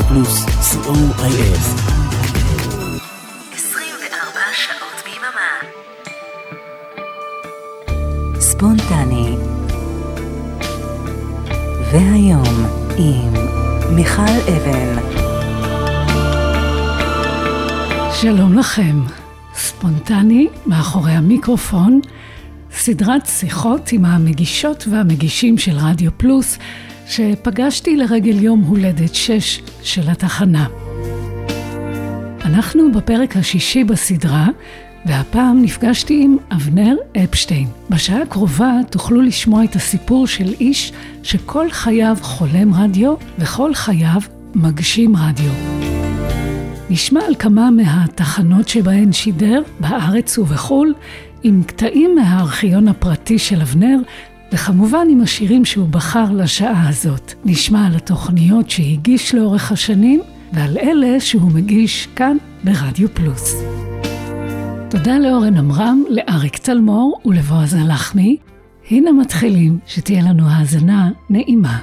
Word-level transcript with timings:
רדיו 0.00 0.08
פלוס, 0.08 0.44
co.il. 0.44 1.58
24 3.54 4.40
שעות 4.52 5.02
ביממה. 5.04 5.52
ספונטני. 8.40 9.36
והיום 11.92 12.66
עם 12.98 13.32
מיכל 13.96 14.22
אבן. 14.22 14.98
שלום 18.12 18.58
לכם, 18.58 19.02
ספונטני 19.54 20.48
מאחורי 20.66 21.12
המיקרופון, 21.12 22.00
סדרת 22.72 23.26
שיחות 23.26 23.92
עם 23.92 24.04
המגישות 24.04 24.84
והמגישים 24.90 25.58
של 25.58 25.76
רדיו 25.76 26.10
פלוס, 26.16 26.58
שפגשתי 27.10 27.96
לרגל 27.96 28.42
יום 28.42 28.60
הולדת 28.60 29.14
6 29.14 29.60
של 29.82 30.10
התחנה. 30.10 30.66
אנחנו 32.44 32.92
בפרק 32.92 33.36
השישי 33.36 33.84
בסדרה, 33.84 34.48
והפעם 35.06 35.62
נפגשתי 35.62 36.22
עם 36.24 36.36
אבנר 36.52 36.94
אפשטיין. 37.24 37.68
בשעה 37.90 38.22
הקרובה 38.22 38.72
תוכלו 38.90 39.20
לשמוע 39.20 39.64
את 39.64 39.76
הסיפור 39.76 40.26
של 40.26 40.54
איש 40.60 40.92
שכל 41.22 41.70
חייו 41.70 42.16
חולם 42.22 42.74
רדיו 42.74 43.14
וכל 43.38 43.74
חייו 43.74 44.20
מגשים 44.54 45.16
רדיו. 45.16 45.50
נשמע 46.90 47.20
על 47.28 47.34
כמה 47.38 47.70
מהתחנות 47.70 48.68
שבהן 48.68 49.12
שידר, 49.12 49.62
בארץ 49.80 50.38
ובחו"ל, 50.38 50.94
עם 51.42 51.62
קטעים 51.62 52.14
מהארכיון 52.14 52.88
הפרטי 52.88 53.38
של 53.38 53.60
אבנר, 53.60 53.96
וכמובן 54.52 55.06
עם 55.10 55.20
השירים 55.20 55.64
שהוא 55.64 55.88
בחר 55.88 56.32
לשעה 56.32 56.88
הזאת. 56.88 57.32
נשמע 57.44 57.86
על 57.86 57.96
התוכניות 57.96 58.70
שהגיש 58.70 59.34
לאורך 59.34 59.72
השנים, 59.72 60.20
ועל 60.52 60.78
אלה 60.78 61.20
שהוא 61.20 61.52
מגיש 61.52 62.08
כאן 62.16 62.36
ברדיו 62.64 63.14
פלוס. 63.14 63.54
תודה 64.90 65.18
לאורן 65.18 65.56
עמרם, 65.56 66.02
לאריק 66.08 66.56
צלמור 66.56 67.20
ולבועז 67.24 67.74
הלחמי. 67.74 68.36
הנה 68.90 69.12
מתחילים, 69.12 69.78
שתהיה 69.86 70.22
לנו 70.22 70.48
האזנה 70.48 71.10
נעימה. 71.30 71.78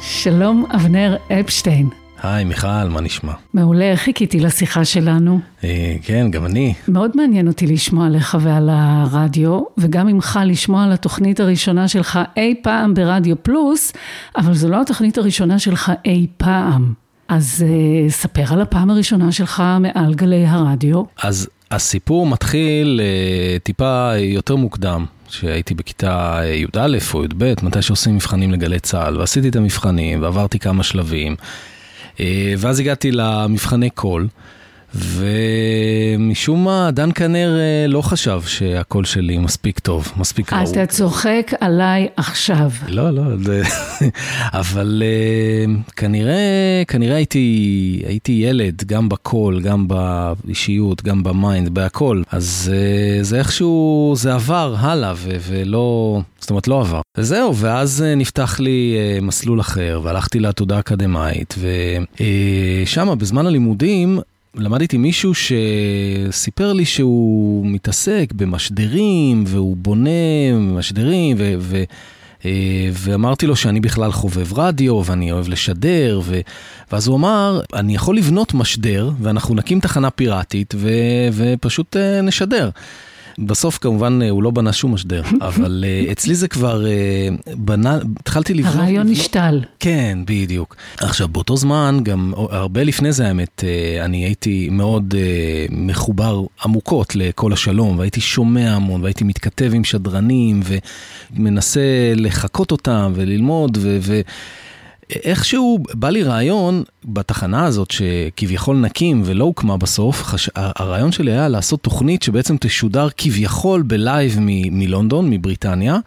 שלום, 0.00 0.64
אבנר 0.74 1.16
אפשטיין. 1.40 1.88
היי, 2.22 2.44
מיכל, 2.44 2.88
מה 2.88 3.00
נשמע? 3.00 3.32
מעולה, 3.54 3.92
חיכיתי 3.96 4.40
לשיחה 4.40 4.84
שלנו. 4.84 5.40
אה, 5.64 5.96
כן, 6.02 6.30
גם 6.30 6.46
אני. 6.46 6.74
מאוד 6.88 7.10
מעניין 7.14 7.48
אותי 7.48 7.66
לשמוע 7.66 8.06
עליך 8.06 8.36
ועל 8.40 8.68
הרדיו, 8.72 9.60
וגם 9.78 10.06
ממך 10.06 10.38
לשמוע 10.44 10.84
על 10.84 10.92
התוכנית 10.92 11.40
הראשונה 11.40 11.88
שלך 11.88 12.18
אי 12.36 12.54
פעם 12.62 12.94
ברדיו 12.94 13.42
פלוס, 13.42 13.92
אבל 14.36 14.54
זו 14.54 14.68
לא 14.68 14.80
התוכנית 14.80 15.18
הראשונה 15.18 15.58
שלך 15.58 15.92
אי 16.04 16.26
פעם. 16.36 16.92
אז 17.28 17.64
אה, 17.68 18.10
ספר 18.10 18.52
על 18.52 18.60
הפעם 18.60 18.90
הראשונה 18.90 19.32
שלך 19.32 19.62
מעל 19.80 20.14
גלי 20.14 20.46
הרדיו. 20.46 21.02
אז 21.22 21.48
הסיפור 21.70 22.26
מתחיל 22.26 23.00
אה, 23.02 23.58
טיפה 23.58 24.10
יותר 24.16 24.56
מוקדם. 24.56 25.04
שהייתי 25.30 25.74
בכיתה 25.74 26.40
י"א 26.44 26.98
או 27.14 27.24
י"ב, 27.24 27.54
מתי 27.62 27.82
שעושים 27.82 28.14
מבחנים 28.14 28.52
לגלי 28.52 28.80
צה"ל, 28.80 29.18
ועשיתי 29.18 29.48
את 29.48 29.56
המבחנים 29.56 30.22
ועברתי 30.22 30.58
כמה 30.58 30.82
שלבים. 30.82 31.36
אה, 32.20 32.54
ואז 32.58 32.80
הגעתי 32.80 33.10
למבחני 33.12 33.90
קול, 33.90 34.28
ומשום 34.94 36.64
מה 36.64 36.90
דן 36.92 37.10
כנר 37.14 37.58
אה, 37.58 37.86
לא 37.88 38.02
חשב 38.02 38.42
שהקול 38.46 39.04
שלי 39.04 39.38
מספיק 39.38 39.78
טוב, 39.78 40.12
מספיק 40.16 40.52
ראוי. 40.52 40.64
אתה 40.72 40.86
צוחק 40.86 41.52
עליי 41.60 42.08
עכשיו. 42.16 42.70
לא, 42.88 43.10
לא, 43.10 43.22
זה... 43.36 43.62
אבל 44.60 45.02
אה, 45.04 45.74
כנראה, 45.96 46.82
כנראה 46.88 47.16
הייתי, 47.16 48.02
הייתי 48.06 48.32
ילד, 48.32 48.84
גם 48.86 49.08
בקול, 49.08 49.60
גם 49.60 49.88
באישיות, 49.88 51.02
גם 51.02 51.22
ב 51.22 51.30
mind, 51.30 51.68
בהכל. 51.68 52.22
אז 52.30 52.72
זה 53.22 53.38
איכשהו, 53.38 54.14
זה 54.16 54.34
עבר 54.34 54.74
הלאה, 54.78 55.12
ו- 55.16 55.36
ולא, 55.48 56.20
זאת 56.40 56.50
אומרת, 56.50 56.68
לא 56.68 56.80
עבר. 56.80 57.00
וזהו, 57.18 57.56
ואז 57.56 58.04
נפתח 58.16 58.60
לי 58.60 58.96
מסלול 59.22 59.60
אחר, 59.60 60.00
והלכתי 60.02 60.40
לעתודה 60.40 60.78
אקדמאית, 60.78 61.54
ושם, 62.84 63.18
בזמן 63.18 63.46
הלימודים, 63.46 64.20
למדתי 64.54 64.96
מישהו 64.96 65.32
שסיפר 65.34 66.72
לי 66.72 66.84
שהוא 66.84 67.66
מתעסק 67.66 68.32
במשדרים, 68.32 69.44
והוא 69.46 69.76
בונה 69.76 70.10
משדרים, 70.58 71.36
ו... 71.38 71.54
ו 71.58 71.82
ואמרתי 72.92 73.46
לו 73.46 73.56
שאני 73.56 73.80
בכלל 73.80 74.12
חובב 74.12 74.58
רדיו 74.58 75.02
ואני 75.04 75.32
אוהב 75.32 75.48
לשדר, 75.48 76.20
ו... 76.24 76.40
ואז 76.92 77.06
הוא 77.06 77.16
אמר, 77.16 77.60
אני 77.74 77.94
יכול 77.94 78.16
לבנות 78.16 78.54
משדר 78.54 79.10
ואנחנו 79.20 79.54
נקים 79.54 79.80
תחנה 79.80 80.10
פיראטית 80.10 80.74
ו... 80.76 80.90
ופשוט 81.32 81.96
נשדר. 82.22 82.70
בסוף 83.38 83.78
כמובן 83.78 84.22
הוא 84.22 84.42
לא 84.42 84.50
בנה 84.50 84.72
שום 84.72 84.94
משדר, 84.94 85.22
אבל 85.48 85.84
uh, 86.08 86.12
אצלי 86.12 86.34
זה 86.34 86.48
כבר 86.48 86.84
uh, 86.84 87.50
בנה, 87.56 87.98
התחלתי 88.20 88.54
לבנות... 88.54 88.74
הרעיון 88.74 89.08
נשתל. 89.08 89.60
כן, 89.80 90.18
בדיוק. 90.26 90.76
עכשיו, 91.00 91.28
באותו 91.28 91.56
זמן, 91.56 92.00
גם 92.02 92.32
הרבה 92.36 92.84
לפני 92.84 93.12
זה 93.12 93.26
האמת, 93.26 93.64
אני 94.04 94.24
הייתי 94.24 94.68
מאוד 94.70 95.14
מחובר 95.70 96.42
עמוקות 96.64 97.16
לכל 97.16 97.52
השלום, 97.52 97.98
והייתי 97.98 98.20
שומע 98.20 98.70
המון, 98.70 99.02
והייתי 99.02 99.24
מתכתב 99.24 99.70
עם 99.74 99.84
שדרנים, 99.84 100.60
ומנסה 101.34 102.12
לחקות 102.16 102.72
אותם 102.72 103.12
וללמוד, 103.14 103.78
ו... 103.80 103.98
ו 104.00 104.20
איכשהו 105.10 105.78
בא 105.94 106.10
לי 106.10 106.22
רעיון 106.22 106.82
בתחנה 107.04 107.64
הזאת 107.64 107.90
שכביכול 107.90 108.76
נקים 108.76 109.22
ולא 109.24 109.44
הוקמה 109.44 109.76
בסוף, 109.76 110.22
חש... 110.22 110.50
הרעיון 110.54 111.12
שלי 111.12 111.30
היה 111.30 111.48
לעשות 111.48 111.80
תוכנית 111.82 112.22
שבעצם 112.22 112.56
תשודר 112.60 113.08
כביכול 113.16 113.82
בלייב 113.82 114.36
מ- 114.40 114.78
מלונדון, 114.78 115.30
מבריטניה. 115.30 115.98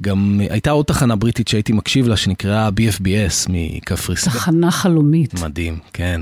גם 0.00 0.40
הייתה 0.50 0.70
עוד 0.70 0.84
תחנה 0.84 1.16
בריטית 1.16 1.48
שהייתי 1.48 1.72
מקשיב 1.72 2.08
לה 2.08 2.16
שנקראה 2.16 2.68
BFBS 2.68 3.48
מקפריסין. 3.48 4.32
תחנה 4.32 4.70
חלומית. 4.70 5.42
מדהים, 5.42 5.78
כן. 5.92 6.20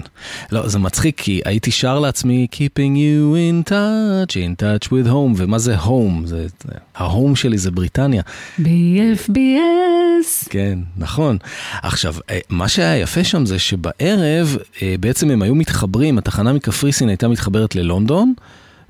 לא, 0.53 0.69
זה 0.69 0.79
מצחיק 0.79 1.21
כי 1.21 1.41
הייתי 1.45 1.71
שר 1.71 1.99
לעצמי 1.99 2.47
Keeping 2.53 2.97
you 2.97 3.35
in 3.35 3.71
touch, 3.71 4.33
in 4.33 4.63
touch 4.63 4.89
with 4.89 5.09
home, 5.09 5.35
ומה 5.37 5.59
זה 5.59 5.79
home? 5.79 6.27
זה, 6.27 6.47
זה, 6.65 6.73
ההום 6.97 7.37
שלי 7.37 7.59
זה 7.59 7.71
בריטניה. 7.71 8.23
BFBS. 8.59 10.49
כן, 10.51 10.79
נכון. 10.97 11.39
עכשיו, 11.83 12.15
אה, 12.31 12.39
מה 12.49 12.69
שהיה 12.69 12.99
יפה 12.99 13.25
שם 13.25 13.47
זה 13.47 13.59
שבערב 13.59 14.57
אה, 14.83 14.95
בעצם 15.01 15.31
הם 15.31 15.43
היו 15.43 15.55
מתחברים, 15.55 16.19
התחנה 16.19 16.53
מקפריסין 16.53 17.09
הייתה 17.09 17.29
מתחברת 17.29 17.75
ללונדון. 17.75 18.35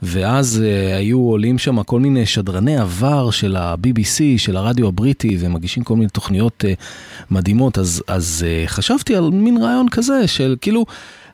ואז 0.02 0.62
uh, 0.62 0.96
היו 0.96 1.18
עולים 1.18 1.58
שם 1.58 1.82
כל 1.82 2.00
מיני 2.00 2.26
שדרני 2.26 2.78
עבר 2.78 3.30
של 3.30 3.56
ה-BBC, 3.56 4.22
של 4.36 4.56
הרדיו 4.56 4.88
הבריטי, 4.88 5.36
ומגישים 5.40 5.84
כל 5.84 5.96
מיני 5.96 6.08
תוכניות 6.08 6.64
uh, 6.64 6.82
מדהימות, 7.30 7.78
אז, 7.78 8.02
אז 8.06 8.44
uh, 8.46 8.68
חשבתי 8.68 9.16
על 9.16 9.30
מין 9.30 9.62
רעיון 9.62 9.88
כזה 9.88 10.26
של 10.26 10.56
כאילו... 10.60 10.86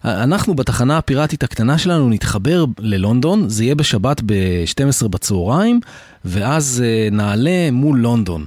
אנחנו 0.04 0.54
בתחנה 0.54 0.98
הפיראטית 0.98 1.42
הקטנה 1.42 1.78
שלנו 1.78 2.10
נתחבר 2.10 2.64
ללונדון, 2.78 3.48
זה 3.48 3.64
יהיה 3.64 3.74
בשבת 3.74 4.20
ב-12 4.26 5.08
בצהריים, 5.08 5.80
ואז 6.24 6.84
נעלה 7.12 7.70
מול 7.72 7.98
לונדון. 7.98 8.44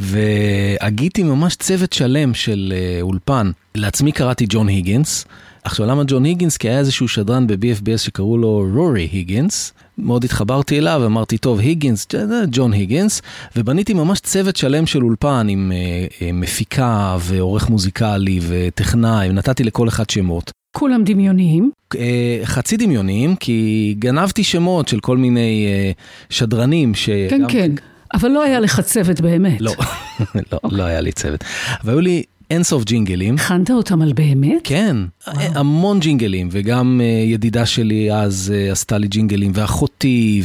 והגיתי 0.00 1.22
ממש 1.22 1.56
צוות 1.56 1.92
שלם 1.92 2.34
של 2.34 2.72
אולפן. 3.00 3.50
לעצמי 3.74 4.12
קראתי 4.12 4.46
ג'ון 4.48 4.68
היגינס. 4.68 5.24
עכשיו, 5.64 5.86
למה 5.86 6.02
ג'ון 6.06 6.24
היגינס? 6.24 6.56
כי 6.56 6.68
היה 6.68 6.78
איזשהו 6.78 7.08
שדרן 7.08 7.46
ב-BFBS 7.46 7.98
שקראו 7.98 8.38
לו 8.38 8.66
רורי 8.74 9.08
היגינס. 9.12 9.72
מאוד 9.98 10.24
התחברתי 10.24 10.78
אליו, 10.78 11.02
אמרתי, 11.06 11.38
טוב, 11.38 11.58
היגינס, 11.58 12.06
ג'ון 12.50 12.72
היגינס, 12.72 13.22
ובניתי 13.56 13.94
ממש 13.94 14.20
צוות 14.20 14.56
שלם 14.56 14.86
של 14.86 15.02
אולפן 15.02 15.46
עם 15.50 15.72
אה, 15.74 16.06
אה, 16.22 16.32
מפיקה 16.32 17.16
ועורך 17.20 17.68
מוזיקלי 17.68 18.40
וטכנאי, 18.48 19.28
ונתתי 19.30 19.64
לכל 19.64 19.88
אחד 19.88 20.10
שמות. 20.10 20.50
כולם 20.76 21.04
דמיוניים? 21.04 21.70
אה, 21.98 22.40
חצי 22.44 22.76
דמיוניים, 22.76 23.36
כי 23.36 23.94
גנבתי 23.98 24.44
שמות 24.44 24.88
של 24.88 25.00
כל 25.00 25.16
מיני 25.16 25.66
אה, 25.66 25.90
שדרנים 26.30 26.94
ש... 26.94 27.10
כן, 27.30 27.42
כן. 27.48 27.72
אבל 28.14 28.28
לא 28.30 28.42
היה 28.42 28.60
לך 28.60 28.80
צוות 28.80 29.20
באמת. 29.20 29.60
לא, 29.60 29.74
לא, 30.52 30.58
לא 30.70 30.82
היה 30.82 31.00
לי 31.00 31.12
צוות. 31.12 31.44
והיו 31.84 32.00
לי 32.00 32.22
אינסוף 32.54 32.84
ג'ינגלים. 32.84 33.34
הכנת 33.34 33.70
אותם 33.70 34.02
על 34.02 34.12
באמת? 34.12 34.60
כן, 34.64 34.96
וואו. 35.26 35.38
המון 35.54 36.00
ג'ינגלים, 36.00 36.48
וגם 36.52 37.00
uh, 37.00 37.32
ידידה 37.32 37.66
שלי 37.66 38.12
אז 38.12 38.52
uh, 38.54 38.72
עשתה 38.72 38.98
לי 38.98 39.08
ג'ינגלים, 39.08 39.52
ואחותי, 39.54 40.42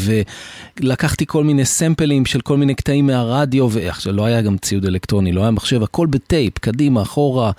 ולקחתי 0.79 1.25
כל 1.27 1.43
מיני 1.43 1.65
סמפלים 1.65 2.25
של 2.25 2.41
כל 2.41 2.57
מיני 2.57 2.75
קטעים 2.75 3.07
מהרדיו, 3.07 3.69
ועכשיו 3.71 4.13
לא 4.13 4.25
היה 4.25 4.41
גם 4.41 4.57
ציוד 4.57 4.85
אלקטרוני, 4.85 5.31
לא 5.31 5.41
היה 5.41 5.51
מחשב, 5.51 5.83
הכל 5.83 6.07
בטייפ, 6.07 6.57
קדימה, 6.57 7.01
אחורה. 7.01 7.51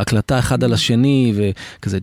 הקלטה 0.00 0.38
אחד 0.38 0.64
על 0.64 0.72
השני, 0.72 1.32
וכזה 1.36 1.98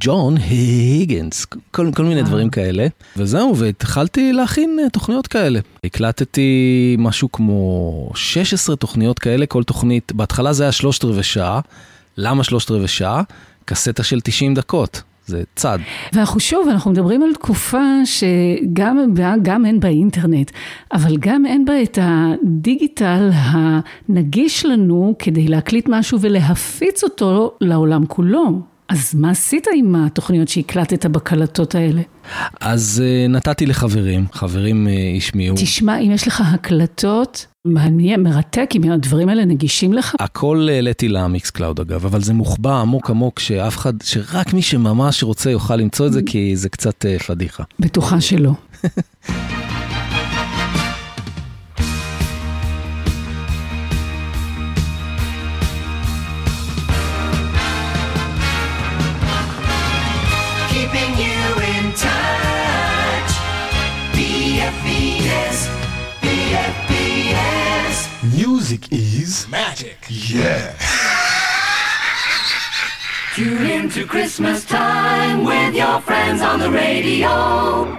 ג'ון 0.00 0.36
היגנס, 0.36 1.46
כל, 1.70 1.90
כל 1.94 2.04
מיני 2.04 2.22
דברים 2.22 2.50
כאלה. 2.50 2.86
וזהו, 3.16 3.56
והתחלתי 3.56 4.32
להכין 4.32 4.78
תוכניות 4.92 5.26
כאלה. 5.26 5.60
הקלטתי 5.84 6.96
משהו 6.98 7.32
כמו 7.32 8.10
16 8.14 8.76
תוכניות 8.76 9.18
כאלה, 9.18 9.46
כל 9.46 9.64
תוכנית, 9.64 10.12
בהתחלה 10.12 10.52
זה 10.52 10.62
היה 10.62 10.72
שלושת 10.72 11.04
רבעי 11.04 11.22
שעה. 11.22 11.60
למה 12.16 12.44
שלושת 12.44 12.70
רבעי 12.70 12.88
שעה? 12.88 13.22
קסטה 13.64 14.02
של 14.02 14.20
90 14.20 14.54
דקות. 14.54 15.02
זה 15.26 15.42
צד. 15.54 15.78
ואנחנו 16.12 16.40
שוב, 16.40 16.68
אנחנו 16.68 16.90
מדברים 16.90 17.22
על 17.22 17.34
תקופה 17.34 17.82
שגם 18.04 19.14
גם 19.42 19.66
אין 19.66 19.80
בה 19.80 19.88
אינטרנט, 19.88 20.50
אבל 20.92 21.16
גם 21.16 21.46
אין 21.46 21.64
בה 21.64 21.82
את 21.82 21.98
ה 22.02 22.18
digital 22.18 23.30
הנגיש 23.32 24.66
לנו 24.66 25.14
כדי 25.18 25.48
להקליט 25.48 25.86
משהו 25.88 26.20
ולהפיץ 26.20 27.04
אותו 27.04 27.52
לעולם 27.60 28.06
כולו. 28.06 28.60
אז 28.88 29.14
מה 29.14 29.30
עשית 29.30 29.66
עם 29.74 29.94
התוכניות 29.94 30.48
שהקלטת 30.48 31.06
בקלטות 31.06 31.74
האלה? 31.74 32.02
אז 32.60 33.02
אה, 33.04 33.32
נתתי 33.32 33.66
לחברים, 33.66 34.24
חברים 34.32 34.86
אה, 34.86 35.16
השמיעו. 35.16 35.56
תשמע, 35.58 35.98
אם 35.98 36.10
יש 36.10 36.28
לך 36.28 36.42
הקלטות, 36.54 37.46
מעניין, 37.66 38.22
מרתק, 38.22 38.70
אם 38.74 38.90
הדברים 38.90 39.28
האלה 39.28 39.44
נגישים 39.44 39.92
לך? 39.92 40.16
הכל 40.20 40.68
העליתי 40.72 41.08
ל 41.08 41.50
Mixcloud 41.50 41.80
אגב, 41.80 42.06
אבל 42.06 42.20
זה 42.20 42.34
מוחבא 42.34 42.80
עמוק 42.80 43.10
עמוק, 43.10 43.40
שאף 43.40 43.76
אחד, 43.76 44.02
שרק 44.02 44.52
מי 44.52 44.62
שממש 44.62 45.22
רוצה 45.22 45.50
יוכל 45.50 45.76
למצוא 45.76 46.06
את 46.06 46.12
זה, 46.12 46.20
כי 46.26 46.56
זה 46.56 46.68
קצת 46.68 47.04
אה, 47.04 47.22
פדיחה. 47.22 47.62
בטוחה 47.80 48.20
שלא. 48.20 48.50
Music 68.64 68.92
is 68.92 69.46
magic. 69.48 69.98
Yeah. 70.08 70.74
Tune 73.34 73.66
into 73.66 74.06
Christmas 74.06 74.64
time 74.64 75.44
with 75.44 75.74
your 75.74 76.00
friends 76.00 76.40
on 76.40 76.60
the 76.60 76.70
radio. 76.70 77.94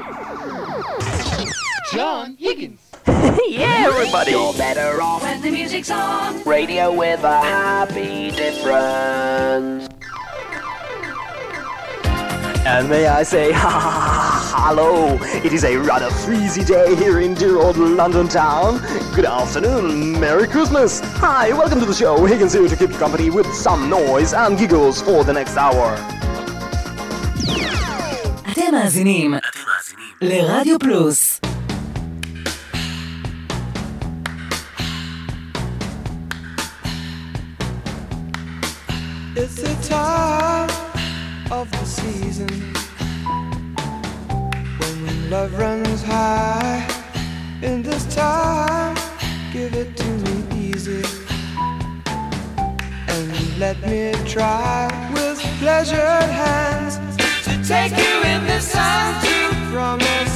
John 1.94 2.36
Higgins. 2.40 2.80
yeah, 3.48 3.92
everybody. 3.94 4.32
You're 4.32 4.54
better 4.54 5.00
off. 5.04 5.22
When 5.22 5.40
the 5.40 5.52
music's 5.52 5.92
on, 5.92 6.42
Radio 6.46 6.92
with 6.92 7.24
a 7.24 7.42
happy 7.42 8.32
difference. 8.32 9.88
And 12.66 12.90
may 12.90 13.06
I 13.06 13.22
say, 13.22 13.52
ha 13.62 13.70
ha 13.70 13.80
ha, 13.80 14.35
hello. 14.55 15.19
It 15.45 15.53
is 15.53 15.65
a 15.65 15.77
rather 15.77 16.09
freezy 16.11 16.65
day 16.67 16.95
here 16.95 17.21
in 17.21 17.35
dear 17.35 17.59
old 17.59 17.77
London 17.77 18.29
town. 18.29 18.79
Good 19.15 19.25
afternoon, 19.25 20.19
Merry 20.21 20.47
Christmas. 20.47 21.01
Hi, 21.17 21.53
welcome 21.53 21.81
to 21.81 21.87
the 21.87 21.95
show. 21.95 22.25
Higgins 22.25 22.53
here 22.53 22.67
to 22.67 22.77
keep 22.77 22.91
you 22.91 22.99
company 22.99 23.31
with 23.31 23.47
some 23.55 23.89
noise 23.91 24.33
and 24.33 24.57
giggles 24.59 25.03
for 25.03 25.25
the 25.25 25.33
next 25.33 25.57
hour. 25.57 25.97
אתם 28.53 28.75
מאזינים 28.75 29.35
לרדיו 30.21 30.79
פלוס. 30.79 31.41
It's 39.37 39.57
the 39.63 39.75
time 39.89 40.71
of 41.51 41.71
the 41.71 41.85
season 41.85 42.51
when 42.73 42.74
love 45.30 45.58
runs 45.58 46.04
high. 46.04 46.86
In 47.62 47.82
this 47.82 48.06
time, 48.14 48.96
give 49.52 49.74
it 49.74 49.96
to 49.98 50.10
me 50.26 50.70
easy 50.70 51.04
and 53.08 53.60
let 53.60 53.82
me 53.82 54.14
try 54.26 54.88
with 55.14 55.40
pleasured 55.60 56.30
hands 56.44 56.98
to 57.46 57.54
take 57.68 57.92
you 57.98 58.16
in 58.34 58.46
the 58.46 58.60
sun 58.60 59.24
to 59.24 59.72
promised 59.72 60.35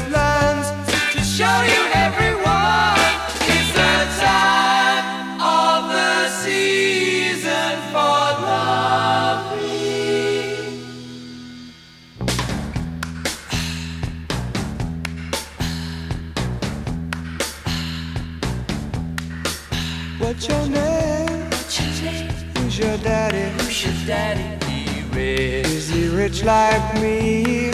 What's 20.29 20.47
your 20.47 20.67
name? 20.67 21.49
Who's 22.55 22.77
your 22.77 22.97
daddy? 22.99 23.49
Who's 23.63 23.83
your 23.83 23.93
daddy? 24.05 25.19
Is 25.19 25.89
he 25.89 26.07
rich 26.07 26.43
like 26.43 27.01
me? 27.01 27.71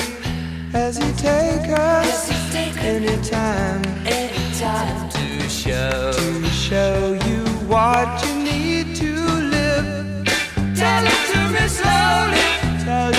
Has 0.71 0.95
he 0.95 1.11
take 1.17 1.67
us 1.77 2.31
anytime? 2.77 3.83
Anytime 4.07 5.09
to 5.09 5.49
show 5.49 6.13
to 6.13 6.45
show 6.45 7.19
you 7.27 7.43
what 7.67 8.25
you 8.25 8.33
need 8.35 8.95
to 9.03 9.11
live. 9.11 10.25
Tell 10.77 11.05
it 11.05 11.21
to 11.33 11.39
me 11.51 11.67
slowly. 11.67 12.85
Tell 12.85 13.11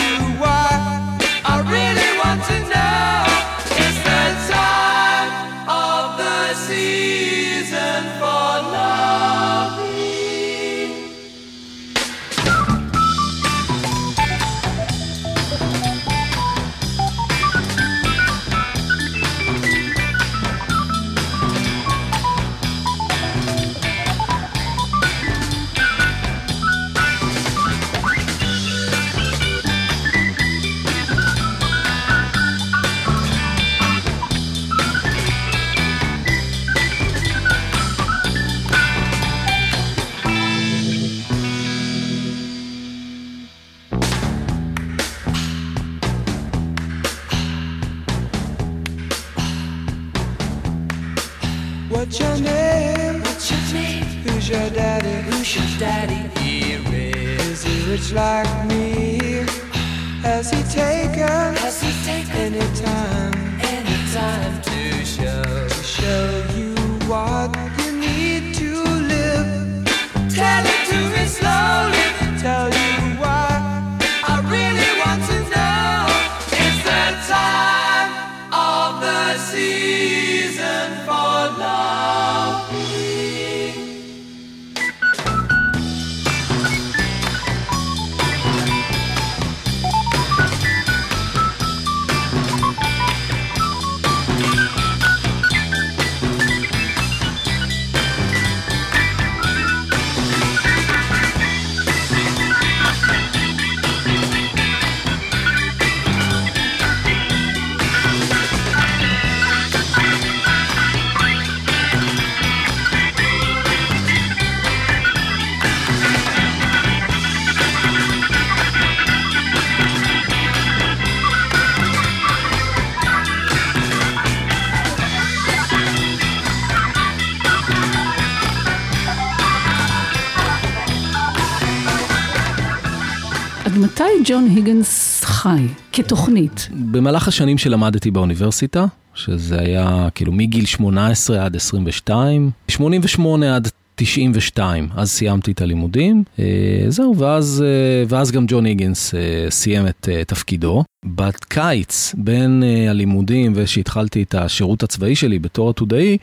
ג'ון 134.36 134.48
היגנס 134.55 135.24
חי 135.24 135.66
כתוכנית? 135.93 136.69
במהלך 136.90 137.28
השנים 137.28 137.58
שלמדתי 137.58 138.10
באוניברסיטה, 138.10 138.86
שזה 139.14 139.60
היה 139.60 140.08
כאילו 140.14 140.32
מגיל 140.32 140.66
18 140.66 141.44
עד 141.44 141.56
22, 141.56 142.50
88 142.69 143.56
עד 143.56 143.69
92, 143.94 144.88
אז 144.96 145.10
סיימתי 145.10 145.52
את 145.52 145.60
הלימודים, 145.60 146.24
אה, 146.38 146.44
זהו, 146.88 147.16
ואז, 147.16 147.64
אה, 147.66 148.05
ואז 148.08 148.31
גם 148.31 148.44
ג'ון 148.48 148.64
היגנס 148.64 149.14
אה, 149.14 149.50
סיים 149.50 149.86
את 149.86 150.08
תפקידו. 150.26 150.84
בקיץ, 151.05 152.14
בין 152.19 152.62
הלימודים 152.88 153.52
ושהתחלתי 153.55 154.22
את 154.22 154.34
השירות 154.34 154.82
הצבאי 154.82 155.16
שלי 155.16 155.38
בתור 155.38 155.70
עתודאי, 155.70 156.19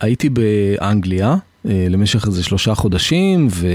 הייתי 0.00 0.28
באנגליה 0.28 1.36
למשך 1.64 2.26
איזה 2.26 2.42
שלושה 2.42 2.74
חודשים, 2.74 3.48
ו... 3.50 3.66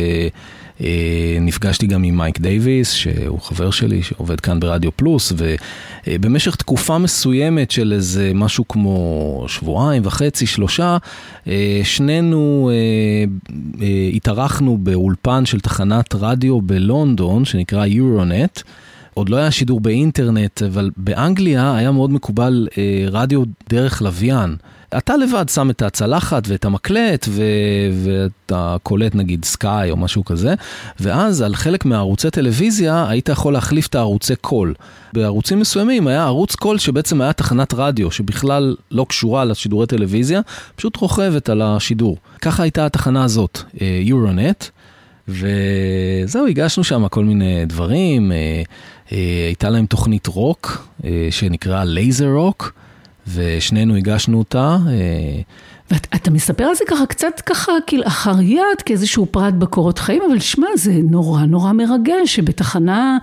אה, 0.83 1.37
נפגשתי 1.41 1.87
גם 1.87 2.03
עם 2.03 2.17
מייק 2.17 2.39
דייוויס, 2.39 2.91
שהוא 2.91 3.41
חבר 3.41 3.71
שלי, 3.71 4.03
שעובד 4.03 4.39
כאן 4.39 4.59
ברדיו 4.59 4.91
פלוס, 4.95 5.33
ובמשך 6.07 6.55
תקופה 6.55 6.97
מסוימת 6.97 7.71
של 7.71 7.93
איזה 7.93 8.31
משהו 8.35 8.67
כמו 8.67 9.45
שבועיים 9.47 10.01
וחצי, 10.05 10.45
שלושה, 10.45 10.97
אה, 11.47 11.81
שנינו 11.83 12.71
אה, 12.73 13.85
התארחנו 14.13 14.77
באולפן 14.77 15.45
של 15.45 15.59
תחנת 15.59 16.15
רדיו 16.15 16.61
בלונדון, 16.61 17.45
שנקרא 17.45 17.85
יורונט. 17.85 18.61
עוד 19.13 19.29
לא 19.29 19.37
היה 19.37 19.51
שידור 19.51 19.79
באינטרנט, 19.79 20.61
אבל 20.61 20.89
באנגליה 20.97 21.75
היה 21.77 21.91
מאוד 21.91 22.11
מקובל 22.11 22.67
רדיו 23.11 23.43
דרך 23.69 24.01
לוויין. 24.01 24.55
אתה 24.97 25.17
לבד 25.17 25.49
שם 25.49 25.69
את 25.69 25.81
הצלחת 25.81 26.43
ואת 26.47 26.65
המקלט 26.65 27.25
ו... 27.29 27.43
ואתה 28.03 28.77
קולט 28.83 29.15
נגיד 29.15 29.45
Sky 29.45 29.91
או 29.91 29.97
משהו 29.97 30.25
כזה, 30.25 30.53
ואז 30.99 31.41
על 31.41 31.55
חלק 31.55 31.85
מהערוצי 31.85 32.31
טלוויזיה 32.31 33.09
היית 33.09 33.29
יכול 33.29 33.53
להחליף 33.53 33.87
את 33.87 33.95
הערוצי 33.95 34.35
קול. 34.35 34.73
בערוצים 35.13 35.59
מסוימים 35.59 36.07
היה 36.07 36.23
ערוץ 36.23 36.55
קול 36.55 36.77
שבעצם 36.77 37.21
היה 37.21 37.33
תחנת 37.33 37.73
רדיו 37.73 38.11
שבכלל 38.11 38.75
לא 38.91 39.05
קשורה 39.09 39.45
לשידורי 39.45 39.87
טלוויזיה, 39.87 40.41
פשוט 40.75 40.97
רוכבת 40.97 41.49
על 41.49 41.61
השידור. 41.61 42.17
ככה 42.41 42.63
הייתה 42.63 42.85
התחנה 42.85 43.23
הזאת, 43.23 43.59
Euronet. 44.01 44.65
וזהו, 45.29 46.47
הגשנו 46.47 46.83
שם 46.83 47.07
כל 47.07 47.25
מיני 47.25 47.65
דברים, 47.65 48.31
אה, 48.31 48.37
אה, 49.11 49.45
הייתה 49.47 49.69
להם 49.69 49.85
תוכנית 49.85 50.27
רוק 50.27 50.87
אה, 51.05 51.27
שנקרא 51.31 51.83
Laser 51.83 52.29
Rock. 52.29 52.73
ושנינו 53.33 53.95
הגשנו 53.95 54.37
אותה. 54.37 54.77
אה, 54.87 55.41
ואתה 55.91 56.31
מספר 56.31 56.63
על 56.63 56.75
זה 56.75 56.83
ככה 56.87 57.05
קצת 57.05 57.41
ככה 57.45 57.71
כלאחר 57.89 58.41
יד, 58.41 58.81
כאיזשהו 58.85 59.25
פרט 59.31 59.53
בקורות 59.53 59.99
חיים, 59.99 60.21
אבל 60.29 60.39
שמע, 60.39 60.67
זה 60.75 60.93
נורא 61.09 61.41
נורא 61.41 61.71
מרגש 61.71 62.35
שבתחנה, 62.35 63.17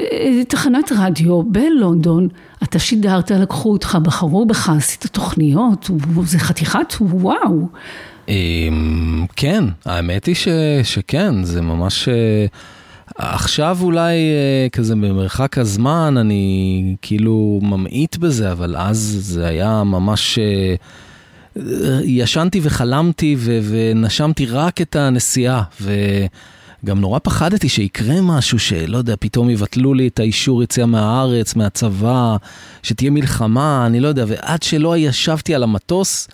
אה, 0.00 0.44
תחנת 0.48 0.92
רדיו 0.98 1.42
בלונדון, 1.42 2.28
אתה 2.62 2.78
שידרת, 2.78 3.30
לקחו 3.30 3.72
אותך, 3.72 3.98
בחרו 4.02 4.46
בך, 4.46 4.68
עשית 4.68 5.06
תוכניות, 5.06 5.90
זה 6.24 6.38
חתיכת 6.38 6.94
וואו. 7.00 7.68
אמ, 8.28 9.26
כן, 9.36 9.64
האמת 9.84 10.26
היא 10.26 10.34
ש, 10.34 10.48
שכן, 10.82 11.44
זה 11.44 11.62
ממש... 11.62 12.08
אה, 13.20 13.34
עכשיו 13.34 13.78
אולי 13.82 14.14
אה, 14.14 14.68
כזה 14.72 14.94
במרחק 14.94 15.58
הזמן 15.58 16.14
אני 16.18 16.96
כאילו 17.02 17.60
ממעיט 17.62 18.16
בזה, 18.16 18.52
אבל 18.52 18.76
אז 18.76 19.18
זה 19.20 19.46
היה 19.46 19.82
ממש... 19.84 20.38
אה, 20.38 20.74
ישנתי 22.04 22.60
וחלמתי 22.62 23.36
ו- 23.38 23.58
ונשמתי 23.70 24.46
רק 24.46 24.80
את 24.80 24.96
הנסיעה. 24.96 25.62
וגם 26.86 27.00
נורא 27.00 27.18
פחדתי 27.22 27.68
שיקרה 27.68 28.14
משהו 28.22 28.58
שלא 28.58 28.98
יודע, 28.98 29.14
פתאום 29.20 29.50
יבטלו 29.50 29.94
לי 29.94 30.08
את 30.08 30.20
האישור 30.20 30.62
יציאה 30.62 30.86
מהארץ, 30.86 31.56
מהצבא, 31.56 32.36
שתהיה 32.82 33.10
מלחמה, 33.10 33.86
אני 33.86 34.00
לא 34.00 34.08
יודע, 34.08 34.24
ועד 34.28 34.62
שלא 34.62 34.96
ישבתי 34.96 35.54
על 35.54 35.62
המטוס, 35.62 36.28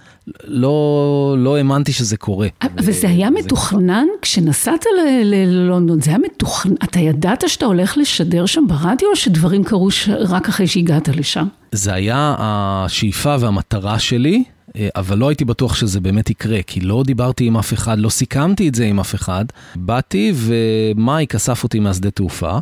לא, 0.44 1.36
לא 1.38 1.56
האמנתי 1.56 1.92
שזה 1.92 2.16
קורה. 2.16 2.48
וזה 2.78 3.08
היה 3.08 3.30
מתוכנן 3.30 4.06
כשנסעת 4.22 4.84
ללונדון, 5.24 6.00
זה 6.00 6.10
היה 6.10 6.18
מתוכנן, 6.18 6.74
אתה 6.84 7.00
ידעת 7.00 7.44
שאתה 7.46 7.66
הולך 7.66 7.98
לשדר 7.98 8.46
שם 8.46 8.64
ברדיו, 8.68 9.08
או 9.10 9.16
שדברים 9.16 9.64
קרו 9.64 9.88
רק 10.08 10.48
אחרי 10.48 10.66
שהגעת 10.66 11.08
לשם? 11.08 11.46
זה 11.72 11.94
היה 11.94 12.34
השאיפה 12.38 13.36
והמטרה 13.40 13.98
שלי. 13.98 14.44
אה, 14.76 14.88
אבל 14.96 15.18
לא 15.18 15.28
הייתי 15.28 15.44
בטוח 15.44 15.74
שזה 15.74 16.00
באמת 16.00 16.30
יקרה, 16.30 16.62
כי 16.62 16.80
לא 16.80 17.02
דיברתי 17.06 17.44
עם 17.44 17.56
אף 17.56 17.72
אחד, 17.72 17.98
לא 17.98 18.08
סיכמתי 18.08 18.68
את 18.68 18.74
זה 18.74 18.84
עם 18.84 19.00
אף 19.00 19.14
אחד. 19.14 19.44
באתי 19.74 20.32
ומייק 20.36 21.34
אסף 21.34 21.64
אותי 21.64 21.80
מהשדה 21.80 22.10
תעופה, 22.10 22.58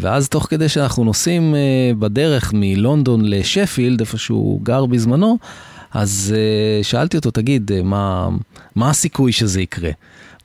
ואז 0.00 0.28
תוך 0.28 0.46
כדי 0.50 0.68
שאנחנו 0.68 1.04
נוסעים 1.04 1.54
אה, 1.54 1.60
בדרך 1.98 2.52
מלונדון 2.54 3.24
לשפילד, 3.24 4.00
איפה 4.00 4.18
שהוא 4.18 4.60
גר 4.62 4.86
בזמנו, 4.86 5.38
אז 5.94 6.34
uh, 6.34 6.84
שאלתי 6.84 7.16
אותו, 7.16 7.30
תגיד, 7.30 7.70
מה, 7.84 8.28
מה 8.76 8.90
הסיכוי 8.90 9.32
שזה 9.32 9.60
יקרה? 9.60 9.90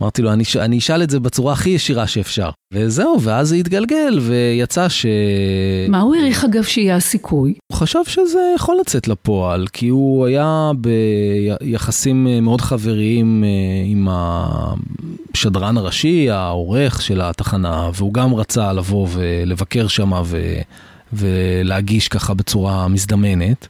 אמרתי 0.02 0.22
לו, 0.22 0.34
אני, 0.34 0.44
אני 0.60 0.78
אשאל 0.78 1.04
את 1.04 1.10
זה 1.10 1.20
בצורה 1.20 1.54
הכי 1.54 1.70
ישירה 1.70 2.08
שאפשר. 2.08 2.50
וזהו, 2.74 3.22
ואז 3.22 3.50
זה 3.50 3.56
התגלגל, 3.56 4.20
ויצא 4.22 4.90
ש... 4.90 5.06
מה 5.90 6.02
הוא 6.02 6.16
העריך 6.16 6.46
אגב 6.46 6.64
שיהיה 6.64 6.96
הסיכוי? 6.96 7.54
הוא 7.72 7.78
חשב 7.78 8.00
שזה 8.08 8.54
יכול 8.56 8.78
לצאת 8.82 9.08
לפועל, 9.08 9.68
כי 9.74 9.88
הוא 9.88 10.26
היה 10.26 10.72
ביחסים 11.62 12.28
אה, 12.28 12.42
מאוד 12.42 12.62
חבריים 12.62 13.44
עם 13.86 14.08
השדרן 14.12 15.78
הראשי, 15.78 16.30
העורך 16.30 17.02
של 17.02 17.22
התחנה, 17.22 17.90
והוא 17.94 18.14
גם 18.14 18.34
רצה 18.34 18.74
לבוא 18.74 19.08
ולבקר 19.12 19.88
שם 19.88 20.12
ו... 20.26 20.54
ולהגיש 21.14 22.08
ככה 22.08 22.34
בצורה 22.34 22.88
מזדמנת. 22.88 23.68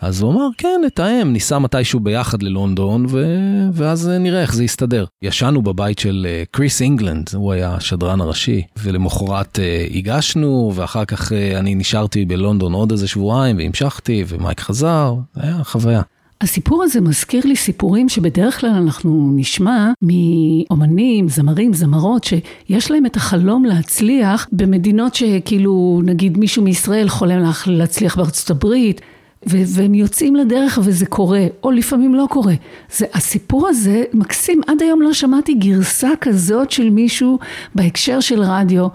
אז 0.00 0.22
הוא 0.22 0.32
אמר, 0.32 0.48
כן, 0.58 0.80
נתאם, 0.86 1.32
ניסע 1.32 1.58
מתישהו 1.58 2.00
ביחד 2.00 2.42
ללונדון, 2.42 3.06
ו... 3.08 3.24
ואז 3.72 4.08
נראה 4.08 4.42
איך 4.42 4.54
זה 4.54 4.64
יסתדר. 4.64 5.04
ישנו 5.22 5.62
בבית 5.62 5.98
של 5.98 6.26
אה, 6.28 6.42
קריס 6.50 6.82
אינגלנד, 6.82 7.30
הוא 7.34 7.52
היה 7.52 7.74
השדרן 7.74 8.20
הראשי, 8.20 8.62
ולמחרת 8.82 9.58
uh, 9.58 9.96
הגשנו, 9.96 10.72
ואחר 10.74 11.04
כך 11.04 11.32
uh, 11.32 11.34
אני 11.58 11.74
נשארתי 11.74 12.24
בלונדון 12.24 12.72
עוד 12.72 12.90
איזה 12.90 13.08
שבועיים, 13.08 13.56
והמשכתי, 13.56 14.24
ומייק 14.28 14.60
חזר, 14.60 15.14
היה 15.36 15.64
חוויה. 15.64 16.02
הסיפור 16.40 16.82
הזה 16.82 17.00
מזכיר 17.00 17.46
לי 17.46 17.56
סיפורים 17.56 18.08
שבדרך 18.08 18.60
כלל 18.60 18.70
אנחנו 18.70 19.32
נשמע 19.36 19.92
מאומנים, 20.02 21.28
זמרים, 21.28 21.74
זמרות, 21.74 22.24
שיש 22.24 22.90
להם 22.90 23.06
את 23.06 23.16
החלום 23.16 23.64
להצליח 23.64 24.46
במדינות 24.52 25.14
שכאילו, 25.14 26.00
נגיד 26.04 26.38
מישהו 26.38 26.62
מישראל 26.62 27.08
חולם 27.08 27.52
להצליח 27.66 28.16
בארצות 28.16 28.50
הברית. 28.50 29.00
והם 29.46 29.94
יוצאים 29.94 30.36
לדרך 30.36 30.78
וזה 30.84 31.06
קורה, 31.06 31.46
או 31.62 31.70
לפעמים 31.70 32.14
לא 32.14 32.26
קורה. 32.30 32.54
זה, 32.96 33.06
הסיפור 33.14 33.68
הזה 33.68 34.04
מקסים, 34.12 34.60
עד 34.66 34.82
היום 34.82 35.02
לא 35.02 35.12
שמעתי 35.12 35.54
גרסה 35.54 36.10
כזאת 36.20 36.70
של 36.70 36.90
מישהו 36.90 37.38
בהקשר 37.74 38.20
של 38.20 38.42
רדיו. 38.42 38.86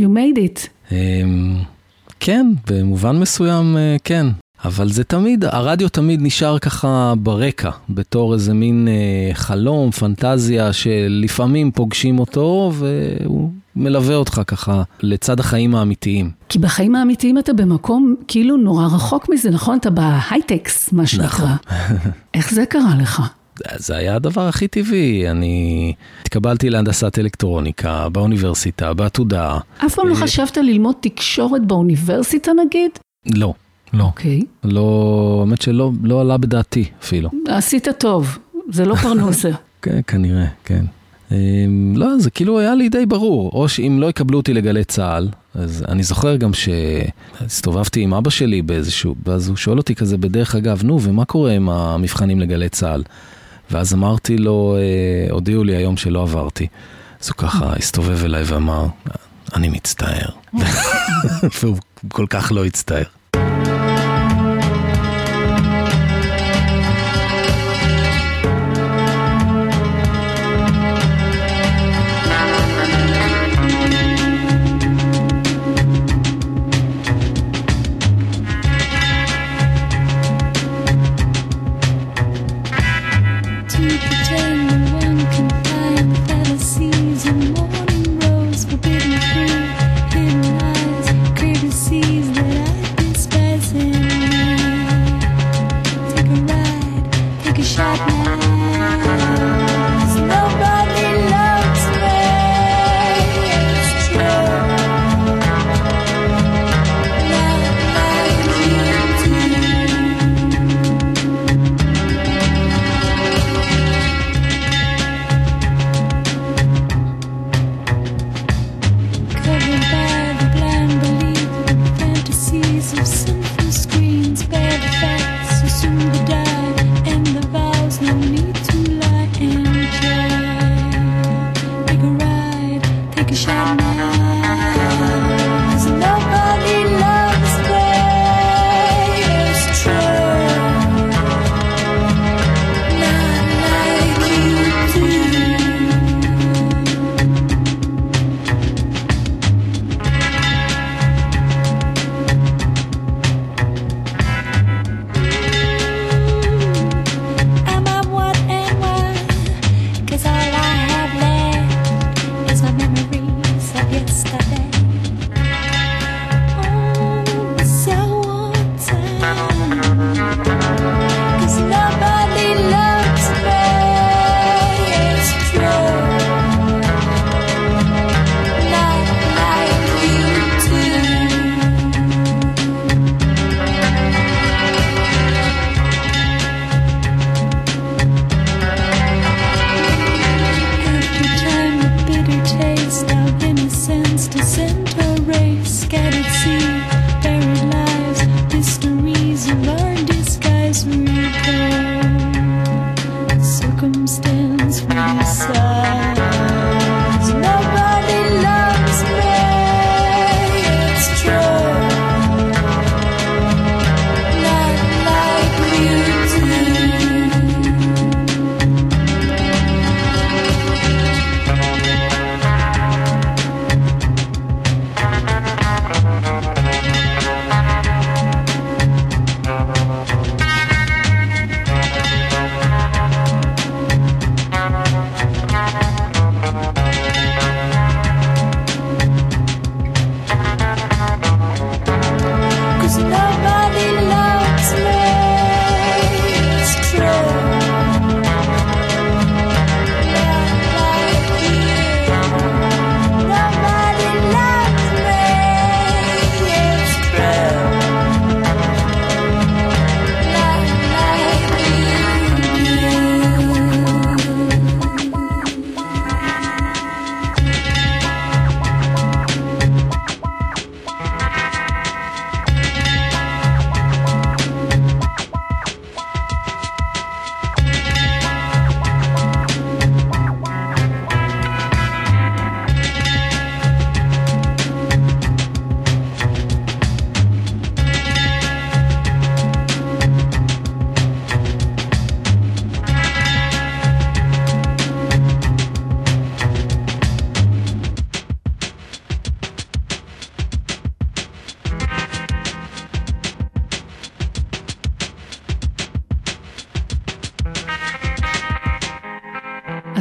You 0.00 0.02
made 0.02 0.38
it. 0.38 0.68
אמ, 0.92 1.56
כן, 2.20 2.46
במובן 2.70 3.18
מסוים 3.18 3.76
אה, 3.76 3.96
כן. 4.04 4.26
אבל 4.64 4.88
זה 4.88 5.04
תמיד, 5.04 5.44
הרדיו 5.44 5.88
תמיד 5.88 6.20
נשאר 6.22 6.58
ככה 6.58 7.14
ברקע, 7.18 7.70
בתור 7.88 8.34
איזה 8.34 8.54
מין 8.54 8.88
אה, 8.88 9.34
חלום, 9.34 9.90
פנטזיה, 9.90 10.72
שלפעמים 10.72 11.70
פוגשים 11.70 12.18
אותו 12.18 12.72
והוא 12.74 13.50
מלווה 13.76 14.14
אותך 14.14 14.40
ככה 14.46 14.82
לצד 15.02 15.40
החיים 15.40 15.74
האמיתיים. 15.74 16.30
כי 16.48 16.58
בחיים 16.58 16.96
האמיתיים 16.96 17.38
אתה 17.38 17.52
במקום 17.52 18.14
כאילו 18.28 18.56
נורא 18.56 18.86
רחוק 18.86 19.28
מזה, 19.28 19.50
נכון? 19.50 19.78
אתה 19.78 19.90
בהייטקס, 19.90 20.92
מה 20.92 21.06
שנקרא. 21.06 21.26
נכון. 21.28 21.96
איך 22.34 22.54
זה 22.54 22.66
קרה 22.66 22.94
לך? 23.00 23.22
זה 23.76 23.96
היה 23.96 24.14
הדבר 24.14 24.48
הכי 24.48 24.68
טבעי, 24.68 25.30
אני 25.30 25.92
התקבלתי 26.22 26.70
להנדסת 26.70 27.18
אלקטרוניקה 27.18 28.08
באוניברסיטה, 28.08 28.94
בעתודה. 28.94 29.58
אף 29.86 29.94
פעם 29.94 30.08
לא 30.08 30.14
אה, 30.14 30.20
חשבת 30.20 30.56
ללמוד 30.56 30.94
תקשורת 31.00 31.66
באוניברסיטה 31.66 32.52
נגיד? 32.66 32.90
לא. 33.26 33.54
לא. 33.92 34.04
אוקיי. 34.04 34.40
Okay. 34.40 34.44
לא, 34.64 35.38
האמת 35.40 35.62
שלא 35.62 35.92
לא 36.02 36.20
עלה 36.20 36.36
בדעתי 36.36 36.84
אפילו. 37.02 37.30
עשית 37.48 37.88
טוב, 37.98 38.38
זה 38.72 38.84
לא 38.84 38.94
פרנוסה. 38.94 39.50
כן, 39.82 40.00
כנראה, 40.06 40.46
כן. 40.64 40.84
אמ, 41.32 41.94
לא, 41.96 42.18
זה 42.18 42.30
כאילו 42.30 42.58
היה 42.58 42.74
לי 42.74 42.88
די 42.88 43.06
ברור, 43.06 43.50
או 43.54 43.68
שאם 43.68 43.98
לא 44.00 44.06
יקבלו 44.06 44.38
אותי 44.38 44.54
לגלי 44.54 44.84
צה"ל, 44.84 45.28
אז 45.54 45.84
אני 45.88 46.02
זוכר 46.02 46.36
גם 46.36 46.50
שהסתובבתי 46.54 48.00
עם 48.00 48.14
אבא 48.14 48.30
שלי 48.30 48.62
באיזשהו, 48.62 49.14
ואז 49.26 49.48
הוא 49.48 49.56
שואל 49.56 49.78
אותי 49.78 49.94
כזה 49.94 50.18
בדרך 50.18 50.54
אגב, 50.54 50.82
נו, 50.84 51.02
ומה 51.02 51.24
קורה 51.24 51.52
עם 51.52 51.68
המבחנים 51.68 52.40
לגלי 52.40 52.68
צה"ל? 52.68 53.02
ואז 53.70 53.94
אמרתי 53.94 54.36
לו, 54.38 54.76
אה, 54.78 55.32
הודיעו 55.32 55.64
לי 55.64 55.76
היום 55.76 55.96
שלא 55.96 56.22
עברתי. 56.22 56.66
אז 57.22 57.28
הוא 57.28 57.36
ככה 57.36 57.72
הסתובב 57.76 58.24
אליי 58.24 58.42
ואמר, 58.42 58.86
אני 59.54 59.68
מצטער. 59.68 60.28
והוא 61.62 61.76
כל 62.08 62.26
כך 62.30 62.52
לא 62.52 62.64
הצטער. 62.64 63.04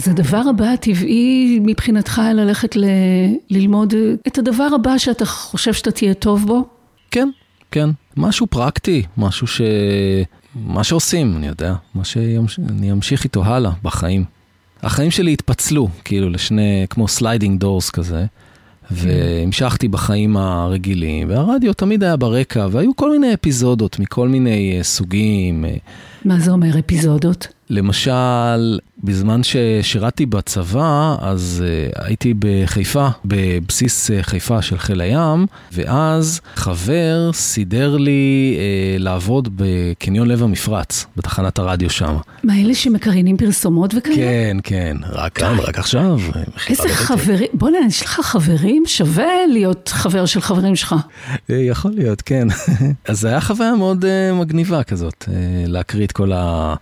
אז 0.05 0.11
הדבר 0.11 0.41
הבא 0.49 0.65
הטבעי 0.65 1.59
מבחינתך 1.61 2.21
ללכת 2.33 2.75
ל... 2.75 2.85
ללמוד 3.49 3.93
את 4.27 4.37
הדבר 4.37 4.67
הבא 4.75 4.97
שאתה 4.97 5.25
חושב 5.25 5.73
שאתה 5.73 5.91
תהיה 5.91 6.13
טוב 6.13 6.47
בו? 6.47 6.67
כן, 7.11 7.29
כן. 7.71 7.89
משהו 8.17 8.47
פרקטי, 8.47 9.03
משהו 9.17 9.47
ש... 9.47 9.61
מה 10.55 10.83
שעושים, 10.83 11.35
אני 11.37 11.47
יודע, 11.47 11.75
מה 11.95 12.03
שאני 12.03 12.91
אמשיך 12.91 13.23
איתו 13.23 13.45
הלאה 13.45 13.71
בחיים. 13.83 14.23
החיים 14.83 15.11
שלי 15.11 15.33
התפצלו, 15.33 15.89
כאילו, 16.03 16.29
לשני, 16.29 16.85
כמו 16.89 17.07
sliding 17.08 17.60
doors 17.60 17.89
כזה, 17.89 18.25
והמשכתי 18.91 19.87
בחיים 19.87 20.37
הרגילים, 20.37 21.29
והרדיו 21.29 21.73
תמיד 21.73 22.03
היה 22.03 22.15
ברקע, 22.15 22.67
והיו 22.71 22.95
כל 22.95 23.11
מיני 23.11 23.33
אפיזודות 23.33 23.99
מכל 23.99 24.27
מיני 24.27 24.79
סוגים. 24.81 25.65
מה 26.25 26.39
זה 26.39 26.51
אומר 26.51 26.79
אפיזודות? 26.79 27.47
למשל, 27.69 28.80
בזמן 29.04 29.41
ששירתי 29.43 30.25
בצבא, 30.25 31.15
אז 31.19 31.63
uh, 31.65 32.01
הייתי 32.06 32.34
בחיפה, 32.39 33.08
בבסיס 33.25 34.12
uh, 34.12 34.13
חיפה 34.21 34.62
של 34.62 34.78
חיל 34.78 35.01
הים, 35.01 35.45
ואז 35.71 36.41
חבר 36.56 37.32
סידר 37.34 37.97
לי 37.97 38.56
uh, 38.58 39.01
לעבוד 39.01 39.49
בקניון 39.56 40.28
לב 40.28 40.43
המפרץ, 40.43 41.06
בתחנת 41.17 41.60
הרדיו 41.60 41.89
שם. 41.89 42.17
מה, 42.43 42.62
אלה 42.62 42.75
שמקרינים 42.75 43.38
פרסומות 43.38 43.93
וכאלה? 43.97 44.15
כן, 44.15 44.58
כן, 44.63 44.97
רק 45.10 45.34
כאן, 45.34 45.56
רק 45.60 45.80
עכשיו. 45.80 46.19
איזה 46.69 46.89
חברים, 46.89 47.47
בוא'נה, 47.54 47.78
יש 47.88 48.01
לך 48.01 48.19
חברים? 48.23 48.84
שווה 48.88 49.47
להיות 49.51 49.89
חבר 49.93 50.25
של 50.25 50.41
חברים 50.41 50.75
שלך. 50.75 50.95
יכול 51.49 51.91
להיות, 51.91 52.21
כן. 52.21 52.47
אז 53.08 53.19
זו 53.19 53.28
הייתה 53.28 53.41
חוויה 53.41 53.75
מאוד 53.75 54.06
uh, 54.06 54.34
מגניבה 54.34 54.84
כזאת, 54.84 55.25
uh, 55.28 55.30
להקריא 55.67 56.06
את 56.06 56.12
כל 56.12 56.32
ה... 56.32 56.75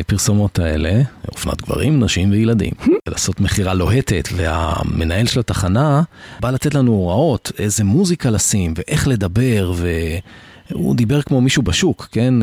הפרסומות 0.00 0.58
האלה, 0.58 1.02
אופנת 1.32 1.62
גברים, 1.62 2.00
נשים 2.04 2.30
וילדים, 2.30 2.72
לעשות 3.08 3.40
מכירה 3.40 3.74
לוהטת, 3.74 4.28
והמנהל 4.36 5.26
של 5.26 5.40
התחנה 5.40 6.02
בא 6.40 6.50
לתת 6.50 6.74
לנו 6.74 6.92
הוראות 6.92 7.52
איזה 7.58 7.84
מוזיקה 7.84 8.30
לשים 8.30 8.74
ואיך 8.76 9.08
לדבר, 9.08 9.72
והוא 10.70 10.96
דיבר 10.96 11.22
כמו 11.22 11.40
מישהו 11.40 11.62
בשוק, 11.62 12.08
כן? 12.12 12.34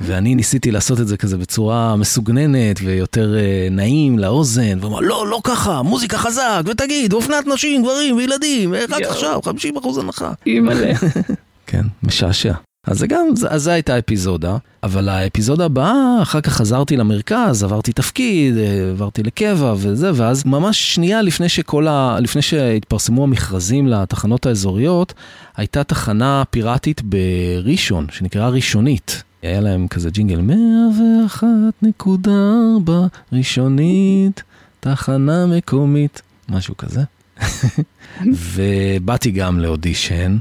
ואני 0.00 0.34
ניסיתי 0.34 0.70
לעשות 0.70 1.00
את 1.00 1.08
זה 1.08 1.16
כזה 1.16 1.38
בצורה 1.38 1.96
מסוגננת 1.96 2.80
ויותר 2.84 3.34
נעים 3.70 4.18
לאוזן, 4.18 4.78
ואומר, 4.80 5.00
לא, 5.00 5.26
לא 5.28 5.40
ככה, 5.44 5.82
מוזיקה 5.82 6.18
חזק, 6.18 6.62
ותגיד, 6.66 7.12
אופנת 7.12 7.46
נשים, 7.46 7.82
גברים 7.82 8.16
וילדים, 8.16 8.74
רק 8.74 9.02
עכשיו, 9.02 9.40
50% 9.44 10.00
הנחה. 10.00 10.32
אימא'לה. 10.46 10.92
כן, 11.66 11.82
משעשע. 12.02 12.52
אז 12.86 12.98
זה 12.98 13.06
גם, 13.06 13.26
אז 13.50 13.62
זו 13.62 13.70
הייתה 13.70 13.98
אפיזודה, 13.98 14.56
אבל 14.82 15.08
האפיזודה 15.08 15.64
הבאה, 15.64 16.22
אחר 16.22 16.40
כך 16.40 16.52
חזרתי 16.52 16.96
למרכז, 16.96 17.62
עברתי 17.62 17.92
תפקיד, 17.92 18.54
עברתי 18.90 19.22
לקבע 19.22 19.74
וזה, 19.76 20.10
ואז 20.14 20.44
ממש 20.44 20.94
שנייה 20.94 21.22
לפני 21.22 21.48
שכל 21.48 21.88
ה... 21.88 22.18
לפני 22.20 22.42
שהתפרסמו 22.42 23.22
המכרזים 23.22 23.86
לתחנות 23.86 24.46
האזוריות, 24.46 25.14
הייתה 25.56 25.84
תחנה 25.84 26.42
פיראטית 26.50 27.02
בראשון, 27.02 28.06
שנקראה 28.10 28.48
ראשונית. 28.48 29.22
היה 29.42 29.60
להם 29.60 29.88
כזה 29.88 30.10
ג'ינגל 30.10 30.40
101.4 32.00 32.90
ראשונית, 33.32 34.42
תחנה 34.80 35.46
מקומית, 35.46 36.22
משהו 36.48 36.76
כזה. 36.76 37.02
ובאתי 38.54 39.30
גם 39.30 39.60
לאודישן, 39.60 40.36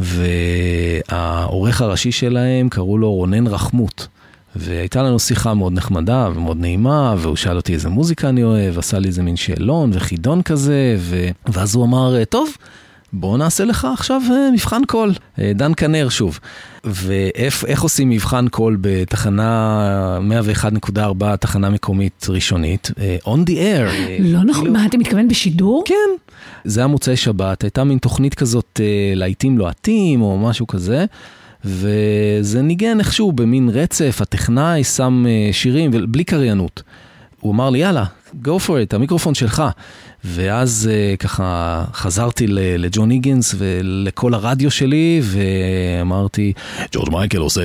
והעורך 0.00 1.80
הראשי 1.80 2.12
שלהם 2.12 2.68
קראו 2.68 2.98
לו 2.98 3.12
רונן 3.12 3.46
רחמות. 3.46 4.08
והייתה 4.56 5.02
לנו 5.02 5.18
שיחה 5.18 5.54
מאוד 5.54 5.72
נחמדה 5.72 6.28
ומאוד 6.34 6.60
נעימה, 6.60 7.14
והוא 7.18 7.36
שאל 7.36 7.56
אותי 7.56 7.74
איזה 7.74 7.88
מוזיקה 7.88 8.28
אני 8.28 8.42
אוהב, 8.42 8.78
עשה 8.78 8.98
לי 8.98 9.08
איזה 9.08 9.22
מין 9.22 9.36
שאלון 9.36 9.90
וחידון 9.94 10.42
כזה, 10.42 10.96
ו... 10.98 11.28
ואז 11.52 11.74
הוא 11.74 11.84
אמר, 11.84 12.24
טוב, 12.24 12.56
בוא 13.12 13.38
נעשה 13.38 13.64
לך 13.64 13.88
עכשיו 13.92 14.22
מבחן 14.52 14.82
קול. 14.84 15.12
דן 15.54 15.72
כנר 15.76 16.08
שוב. 16.08 16.40
ואיך 16.84 17.82
עושים 17.82 18.10
מבחן 18.10 18.48
קול 18.48 18.78
בתחנה 18.80 20.18
101.4, 20.92 21.36
תחנה 21.40 21.70
מקומית 21.70 22.26
ראשונית? 22.28 22.90
On 23.24 23.48
the 23.48 23.52
air. 23.52 24.20
לא 24.20 24.44
נכון, 24.44 24.72
מה, 24.72 24.86
אתה 24.86 24.98
מתכוון 24.98 25.28
בשידור? 25.28 25.84
כן. 25.86 26.34
זה 26.64 26.80
היה 26.80 26.86
מוצאי 26.86 27.16
שבת, 27.16 27.62
הייתה 27.62 27.84
מין 27.84 27.98
תוכנית 27.98 28.34
כזאת 28.34 28.80
להיטים 29.14 29.58
לוהטים 29.58 30.22
או 30.22 30.38
משהו 30.38 30.66
כזה. 30.66 31.04
וזה 31.64 32.62
ניגן 32.62 32.98
איכשהו 32.98 33.32
במין 33.32 33.68
רצף, 33.68 34.18
הטכנאי 34.20 34.84
שם 34.84 35.24
שירים, 35.52 35.90
בלי 36.08 36.24
קריינות. 36.24 36.82
הוא 37.40 37.52
אמר 37.52 37.70
לי, 37.70 37.78
יאללה, 37.78 38.04
go 38.44 38.66
for 38.66 38.70
it, 38.70 38.96
המיקרופון 38.96 39.34
שלך. 39.34 39.62
ואז 40.24 40.90
ככה 41.18 41.84
חזרתי 41.92 42.46
לג'ון 42.78 43.10
היגינס 43.10 43.54
ולכל 43.58 44.34
הרדיו 44.34 44.70
שלי, 44.70 45.20
ואמרתי, 45.22 46.52
ג'ורג' 46.92 47.12
מייקל 47.12 47.38
עושה 47.38 47.62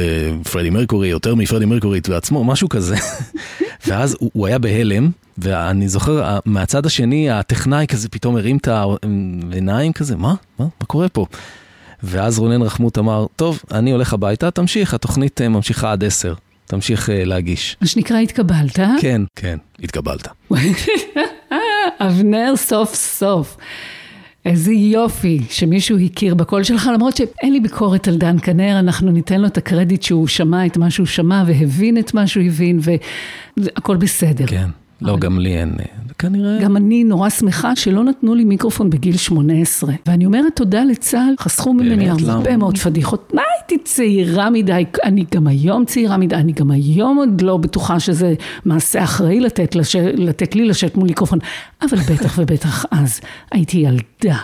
פרדי 0.51 0.69
מרקורי 0.69 1.07
יותר 1.07 1.35
מפרדי 1.35 1.65
מרקורי 1.65 1.99
בעצמו, 2.09 2.43
משהו 2.43 2.69
כזה. 2.69 2.95
ואז 3.87 4.15
הוא, 4.19 4.31
הוא 4.33 4.47
היה 4.47 4.59
בהלם, 4.59 5.09
ואני 5.37 5.87
זוכר, 5.87 6.39
מהצד 6.45 6.85
השני, 6.85 7.29
הטכנאי 7.29 7.87
כזה 7.87 8.09
פתאום 8.09 8.37
הרים 8.37 8.57
את 8.57 8.67
העיניים 8.67 9.93
כזה, 9.93 10.15
מה? 10.15 10.33
מה? 10.59 10.65
מה 10.81 10.85
קורה 10.87 11.09
פה? 11.09 11.25
ואז 12.03 12.39
רונן 12.39 12.61
רחמות 12.61 12.97
אמר, 12.97 13.25
טוב, 13.35 13.59
אני 13.71 13.91
הולך 13.91 14.13
הביתה, 14.13 14.51
תמשיך, 14.51 14.93
התוכנית 14.93 15.41
ממשיכה 15.41 15.91
עד 15.91 16.03
עשר. 16.03 16.33
תמשיך 16.65 17.09
להגיש. 17.13 17.77
מה 17.81 17.87
שנקרא 17.87 18.17
התקבלת? 18.17 18.79
כן, 19.01 19.21
כן, 19.35 19.57
התקבלת. 19.83 20.27
אבנר 21.99 22.53
סוף 22.55 22.95
סוף. 22.95 23.57
איזה 24.45 24.73
יופי 24.73 25.41
שמישהו 25.49 25.97
הכיר 25.97 26.35
בקול 26.35 26.63
שלך, 26.63 26.89
למרות 26.93 27.17
שאין 27.17 27.53
לי 27.53 27.59
ביקורת 27.59 28.07
על 28.07 28.17
דן 28.17 28.39
כנר, 28.39 28.79
אנחנו 28.79 29.11
ניתן 29.11 29.41
לו 29.41 29.47
את 29.47 29.57
הקרדיט 29.57 30.03
שהוא 30.03 30.27
שמע 30.27 30.65
את 30.65 30.77
מה 30.77 30.91
שהוא 30.91 31.05
שמע 31.05 31.43
והבין 31.47 31.97
את 31.97 32.13
מה 32.13 32.27
שהוא 32.27 32.43
הבין 32.43 32.79
והכל 33.57 33.97
בסדר. 33.97 34.47
כן, 34.47 34.69
לא, 35.01 35.17
גם 35.17 35.39
לי 35.39 35.57
אין, 35.57 35.75
אה, 35.79 35.85
כנראה... 36.19 36.59
גם 36.61 36.77
אני 36.77 37.03
נורא 37.03 37.29
שמחה 37.29 37.75
שלא 37.75 38.03
נתנו 38.03 38.35
לי 38.35 38.43
מיקרופון 38.43 38.89
בגיל 38.89 39.17
18. 39.17 39.93
ואני 40.05 40.25
אומרת 40.25 40.55
תודה 40.55 40.83
לצה"ל, 40.83 41.33
חסכו 41.39 41.73
ממני? 41.73 42.09
הרבה 42.09 42.33
למה? 42.33 42.57
מאוד 42.57 42.77
פדיחות. 42.77 43.31
מה 43.33 43.41
הייתי 43.57 43.83
צעירה 43.83 44.49
מדי? 44.49 44.85
אני 45.03 45.25
גם 45.31 45.47
היום 45.47 45.85
צעירה 45.85 46.17
מדי, 46.17 46.35
אני 46.35 46.51
גם 46.51 46.71
היום 46.71 47.17
עוד 47.17 47.41
לא 47.41 47.57
בטוחה 47.57 47.99
שזה 47.99 48.33
מעשה 48.65 49.03
אחראי 49.03 49.39
לתת, 49.39 49.75
לש... 49.75 49.95
לתת 49.95 50.55
לי 50.55 50.65
לשאת 50.65 50.97
מול 50.97 51.07
מיקרופון. 51.07 51.39
אבל 51.81 51.97
בטח 51.97 52.35
ובטח 52.39 52.85
אז 52.91 53.21
הייתי 53.51 53.77
ילדה. 53.77 54.37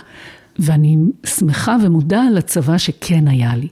ואני 0.58 0.96
שמחה 1.26 1.76
ומודה 1.82 2.22
על 2.22 2.38
הצבא 2.38 2.78
שכן 2.78 3.28
היה 3.28 3.56
לי. 3.56 3.68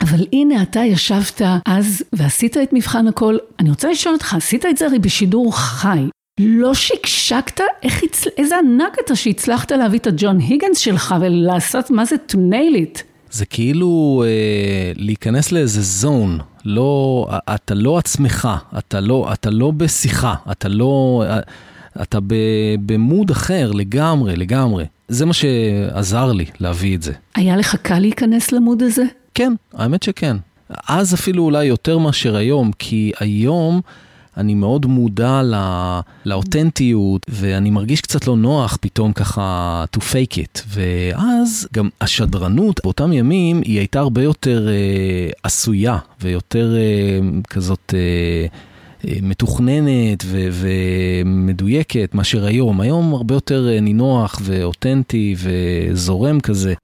אבל 0.00 0.26
הנה 0.32 0.62
אתה 0.62 0.80
ישבת 0.80 1.42
אז 1.66 2.02
ועשית 2.12 2.56
את 2.56 2.72
מבחן 2.72 3.06
הכל. 3.06 3.36
אני 3.60 3.70
רוצה 3.70 3.90
לשאול 3.90 4.14
אותך, 4.14 4.34
עשית 4.34 4.66
את 4.66 4.76
זה 4.76 4.86
הרי 4.86 4.98
בשידור 4.98 5.56
חי. 5.56 6.08
לא 6.40 6.74
שקשקת? 6.74 7.60
איך. 7.82 8.02
איזה 8.38 8.54
ענק 8.58 8.96
אתה 9.04 9.16
שהצלחת 9.16 9.72
להביא 9.72 9.98
את 9.98 10.06
הג'ון 10.06 10.38
היגנס 10.40 10.78
שלך 10.78 11.14
ולעשות 11.20 11.90
מה 11.90 12.04
זה 12.04 12.16
to 12.32 12.34
nail 12.34 12.76
it. 12.76 13.02
זה 13.30 13.46
כאילו 13.46 14.24
אה, 14.26 14.92
להיכנס 14.96 15.52
לאיזה 15.52 15.82
זון, 15.82 16.38
לא, 16.64 17.28
אתה 17.54 17.74
לא 17.74 17.98
עצמך, 17.98 18.48
אתה 18.78 19.00
לא, 19.00 19.32
אתה 19.32 19.50
לא 19.50 19.70
בשיחה, 19.70 20.34
אתה 20.50 20.68
לא, 20.68 21.24
אה, 21.26 21.40
אתה 22.02 22.18
במוד 22.86 23.30
אחר 23.30 23.72
לגמרי, 23.72 24.36
לגמרי. 24.36 24.84
זה 25.08 25.26
מה 25.26 25.32
שעזר 25.32 26.32
לי 26.32 26.44
להביא 26.60 26.96
את 26.96 27.02
זה. 27.02 27.12
היה 27.34 27.56
לך 27.56 27.76
קל 27.76 27.98
להיכנס 27.98 28.52
למוד 28.52 28.82
הזה? 28.82 29.04
כן, 29.34 29.52
האמת 29.74 30.02
שכן. 30.02 30.36
אז 30.88 31.14
אפילו 31.14 31.42
אולי 31.42 31.64
יותר 31.64 31.98
מאשר 31.98 32.36
היום, 32.36 32.70
כי 32.78 33.12
היום 33.20 33.80
אני 34.36 34.54
מאוד 34.54 34.86
מודע 34.86 35.42
לא, 35.42 35.58
לאותנטיות, 36.24 37.22
ואני 37.28 37.70
מרגיש 37.70 38.00
קצת 38.00 38.26
לא 38.26 38.36
נוח 38.36 38.78
פתאום 38.80 39.12
ככה 39.12 39.84
to 39.96 40.00
fake 40.00 40.34
it. 40.34 40.62
ואז 40.68 41.68
גם 41.74 41.88
השדרנות 42.00 42.80
באותם 42.84 43.12
ימים 43.12 43.60
היא 43.64 43.78
הייתה 43.78 43.98
הרבה 43.98 44.22
יותר 44.22 44.68
אה, 44.68 45.30
עשויה, 45.42 45.98
ויותר 46.20 46.76
אה, 46.76 47.18
כזאת... 47.50 47.94
אה, 47.96 48.46
אה, 49.08 49.18
מתוכננת 49.22 50.22
ו- 50.24 50.48
ומדויקת 50.52 52.10
מאשר 52.14 52.44
היום. 52.44 52.80
היום 52.80 53.14
הרבה 53.14 53.34
יותר 53.34 53.68
אה, 53.68 53.80
נינוח 53.80 54.40
ואותנטי 54.44 55.36
וזורם 55.38 56.40
כזה. 56.40 56.74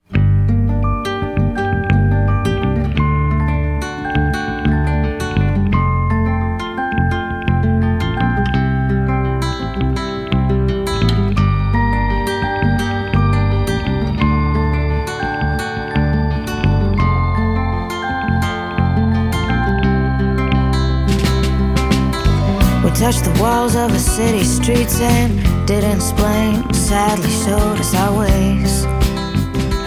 Touched 23.02 23.24
the 23.24 23.42
walls 23.42 23.74
of 23.74 23.92
a 23.92 23.98
city 23.98 24.44
streets 24.44 25.00
and 25.00 25.66
didn't 25.66 25.96
explain. 25.96 26.72
Sadly 26.72 27.28
showed 27.44 27.80
us 27.80 27.92
our 27.96 28.16
ways. 28.16 28.84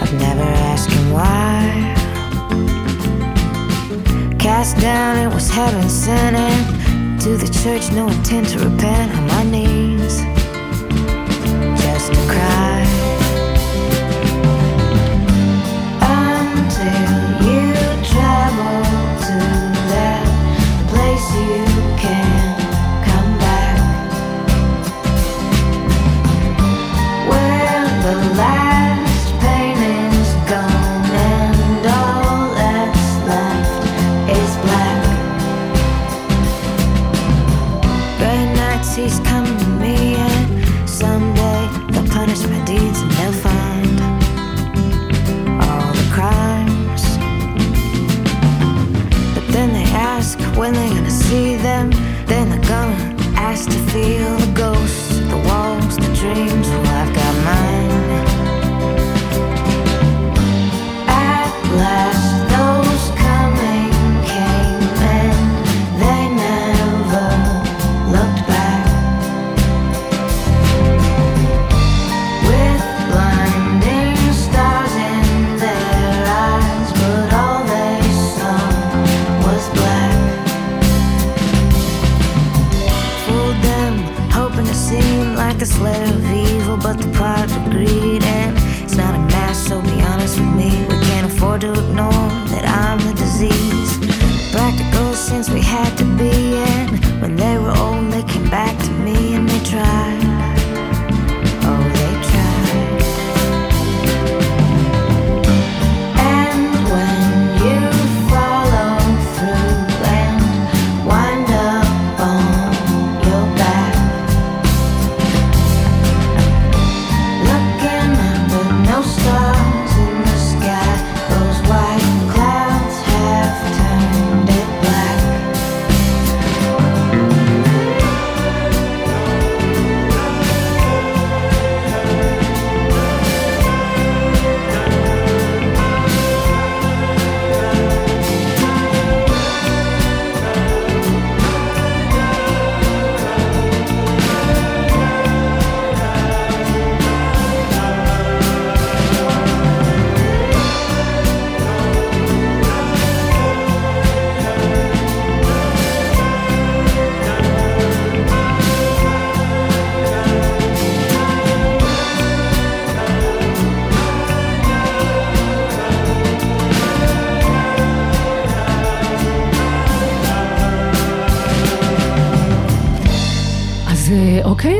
I've 0.02 0.12
never 0.20 0.42
asked 0.42 0.90
him 0.90 1.12
why. 1.12 1.94
Cast 4.38 4.76
down, 4.82 5.16
it 5.16 5.34
was 5.34 5.48
heaven 5.48 5.88
sent 5.88 6.36
in. 6.36 7.18
To 7.20 7.38
the 7.38 7.50
church, 7.62 7.90
no 7.90 8.06
intent 8.06 8.48
to 8.48 8.58
repent 8.58 9.10
on 9.16 9.26
my 9.28 9.44
knees. 9.44 10.20
Just 11.80 12.12
to 12.12 12.20
cry. 12.30 12.75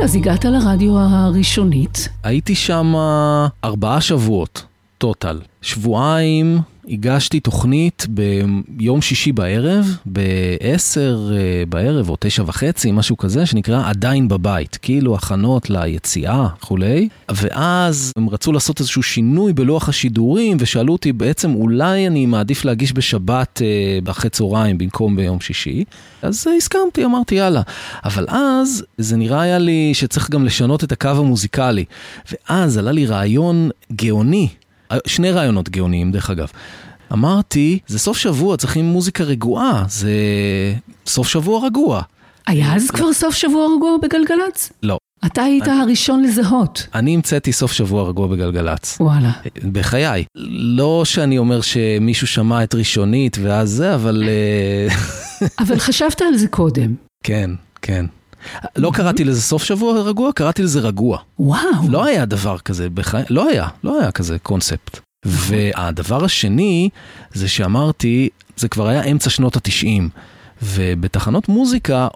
אז 0.07 0.15
הגעת 0.15 0.45
לרדיו 0.45 0.97
הראשונית. 0.97 2.09
הייתי 2.23 2.55
שם 2.55 2.93
ארבעה 3.63 4.01
שבועות, 4.01 4.65
טוטל. 4.97 5.39
שבועיים 5.61 6.59
הגשתי 6.89 7.39
תוכנית 7.39 8.05
ביום 8.67 9.01
שישי 9.01 9.31
בערב, 9.31 9.97
ב-10 10.11 10.97
אה, 11.31 11.63
בערב 11.69 12.09
או 12.09 12.15
תשע 12.19 12.43
וחצי, 12.45 12.91
משהו 12.91 13.17
כזה, 13.17 13.45
שנקרא 13.45 13.89
עדיין 13.89 14.27
בבית, 14.27 14.77
כאילו 14.81 15.15
הכנות 15.15 15.69
ליציאה 15.69 16.47
וכולי. 16.61 17.09
ואז 17.29 18.13
הם 18.17 18.29
רצו 18.29 18.51
לעשות 18.51 18.79
איזשהו 18.79 19.03
שינוי 19.03 19.53
בלוח 19.53 19.89
השידורים, 19.89 20.57
ושאלו 20.59 20.93
אותי 20.93 21.13
בעצם 21.13 21.53
אולי 21.53 22.07
אני 22.07 22.25
מעדיף 22.25 22.65
להגיש 22.65 22.93
בשבת 22.93 23.61
אה, 23.61 24.11
אחרי 24.11 24.29
צהריים 24.29 24.77
במקום 24.77 25.15
ביום 25.15 25.39
שישי. 25.39 25.83
אז 26.21 26.47
הסכמתי, 26.57 27.05
אמרתי 27.05 27.35
יאללה. 27.35 27.61
אבל 28.05 28.25
אז 28.29 28.83
זה 28.97 29.17
נראה 29.17 29.41
היה 29.41 29.57
לי 29.57 29.93
שצריך 29.93 30.29
גם 30.29 30.45
לשנות 30.45 30.83
את 30.83 30.91
הקו 30.91 31.09
המוזיקלי. 31.09 31.85
ואז 32.31 32.77
עלה 32.77 32.91
לי 32.91 33.05
רעיון 33.05 33.69
גאוני. 33.91 34.49
שני 35.07 35.31
רעיונות 35.31 35.69
גאוניים, 35.69 36.11
דרך 36.11 36.29
אגב. 36.29 36.47
אמרתי, 37.13 37.79
זה 37.87 37.99
סוף 37.99 38.17
שבוע, 38.17 38.57
צריכים 38.57 38.85
מוזיקה 38.85 39.23
רגועה, 39.23 39.83
זה 39.87 40.11
סוף 41.05 41.27
שבוע 41.27 41.65
רגוע. 41.65 42.01
היה 42.47 42.75
אז 42.75 42.91
כבר 42.91 43.13
סוף 43.13 43.35
שבוע 43.35 43.67
רגוע 43.75 43.97
בגלגלצ? 44.01 44.71
לא. 44.83 44.97
אתה 45.25 45.43
היית 45.43 45.67
אני... 45.67 45.81
הראשון 45.81 46.23
לזהות. 46.23 46.87
אני 46.95 47.15
המצאתי 47.15 47.51
סוף 47.53 47.71
שבוע 47.71 48.09
רגוע 48.09 48.27
בגלגלצ. 48.27 48.97
וואלה. 48.99 49.31
בחיי. 49.71 50.23
לא 50.77 51.01
שאני 51.05 51.37
אומר 51.37 51.61
שמישהו 51.61 52.27
שמע 52.27 52.63
את 52.63 52.75
ראשונית 52.75 53.37
ואז 53.41 53.69
זה, 53.69 53.95
אבל... 53.95 54.23
אה, 54.27 54.95
אבל 55.63 55.79
חשבת 55.79 56.21
על 56.21 56.37
זה 56.37 56.47
קודם. 56.47 56.95
כן, 57.23 57.51
כן. 57.81 58.05
לא 58.75 58.91
קראתי 58.93 59.23
לזה 59.23 59.41
סוף 59.41 59.63
שבוע 59.63 60.01
רגוע, 60.01 60.31
קראתי 60.31 60.63
לזה 60.63 60.79
רגוע. 60.79 61.17
וואו. 61.39 61.89
לא 61.89 62.05
היה 62.05 62.25
דבר 62.25 62.57
כזה, 62.57 62.89
בחיי, 62.89 63.23
לא 63.29 63.49
היה, 63.49 63.67
לא 63.83 64.01
היה 64.01 64.11
כזה 64.11 64.39
קונספט. 64.39 64.99
והדבר 65.25 66.25
השני, 66.25 66.89
זה 67.33 67.47
שאמרתי, 67.47 68.29
זה 68.57 68.67
כבר 68.67 68.87
היה 68.87 69.03
אמצע 69.03 69.29
שנות 69.29 69.55
התשעים, 69.55 70.09
ובתחנות 70.63 71.49
מוזיקה, 71.49 72.07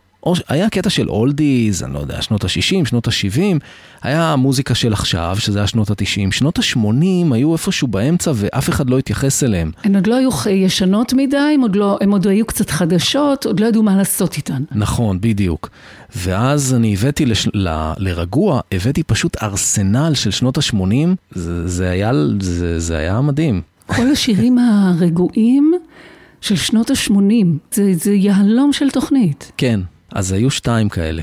היה 0.47 0.69
קטע 0.69 0.89
של 0.89 1.09
אולדיז, 1.09 1.83
אני 1.83 1.93
לא 1.93 1.99
יודע, 1.99 2.21
שנות 2.21 2.43
ה-60, 2.43 2.85
שנות 2.85 3.07
ה-70, 3.07 3.59
היה 4.01 4.35
מוזיקה 4.35 4.75
של 4.75 4.93
עכשיו, 4.93 5.35
שזה 5.39 5.59
היה 5.59 5.67
שנות 5.67 5.89
ה-90, 5.89 6.31
שנות 6.31 6.59
ה-80 6.59 7.33
היו 7.33 7.53
איפשהו 7.53 7.87
באמצע 7.87 8.31
ואף 8.35 8.69
אחד 8.69 8.89
לא 8.89 8.99
התייחס 8.99 9.43
אליהם. 9.43 9.71
הן 9.83 9.95
עוד 9.95 10.07
לא 10.07 10.15
היו 10.15 10.29
ישנות 10.49 11.13
מדי, 11.13 11.37
הן 11.37 11.61
עוד, 11.61 11.75
לא, 11.75 11.97
עוד 12.11 12.27
היו 12.27 12.45
קצת 12.45 12.69
חדשות, 12.69 13.45
עוד 13.45 13.59
לא 13.59 13.65
ידעו 13.65 13.83
מה 13.83 13.95
לעשות 13.95 14.37
איתן. 14.37 14.63
נכון, 14.71 15.21
בדיוק. 15.21 15.69
ואז 16.15 16.73
אני 16.73 16.93
הבאתי 16.93 17.25
לש... 17.25 17.47
ל... 17.53 17.91
לרגוע, 17.97 18.61
הבאתי 18.71 19.03
פשוט 19.03 19.43
ארסנל 19.43 20.11
של 20.13 20.31
שנות 20.31 20.57
ה-80, 20.57 21.07
זה, 21.31 21.67
זה, 21.67 21.89
היה, 21.89 22.11
זה, 22.39 22.79
זה 22.79 22.97
היה 22.97 23.21
מדהים. 23.21 23.61
כל 23.85 24.07
השירים 24.11 24.57
הרגועים 24.57 25.73
של 26.41 26.55
שנות 26.55 26.89
ה-80, 26.89 27.45
זה, 27.71 27.93
זה 27.93 28.11
יהלום 28.11 28.73
של 28.73 28.89
תוכנית. 28.89 29.51
כן, 29.57 29.79
אז 30.13 30.31
היו 30.31 30.51
שתיים 30.51 30.89
כאלה. 30.89 31.21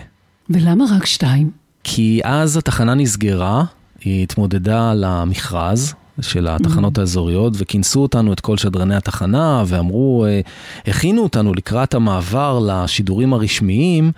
ולמה 0.51 0.85
רק 0.97 1.07
שתיים? 1.07 1.51
כי 1.85 2.21
אז 2.25 2.57
התחנה 2.57 2.95
נסגרה, 2.95 3.65
היא 4.01 4.23
התמודדה 4.23 4.93
למכרז 4.95 5.95
של 6.21 6.49
התחנות 6.49 6.99
mm-hmm. 6.99 7.01
האזוריות, 7.01 7.53
וכינסו 7.57 8.03
אותנו, 8.03 8.33
את 8.33 8.41
כל 8.41 8.57
שדרני 8.57 8.97
התחנה, 8.97 9.65
ואמרו, 9.67 10.27
אה, 10.27 10.41
הכינו 10.87 11.23
אותנו 11.23 11.55
לקראת 11.55 11.95
המעבר 11.95 12.59
לשידורים 12.67 13.33
הרשמיים, 13.33 14.13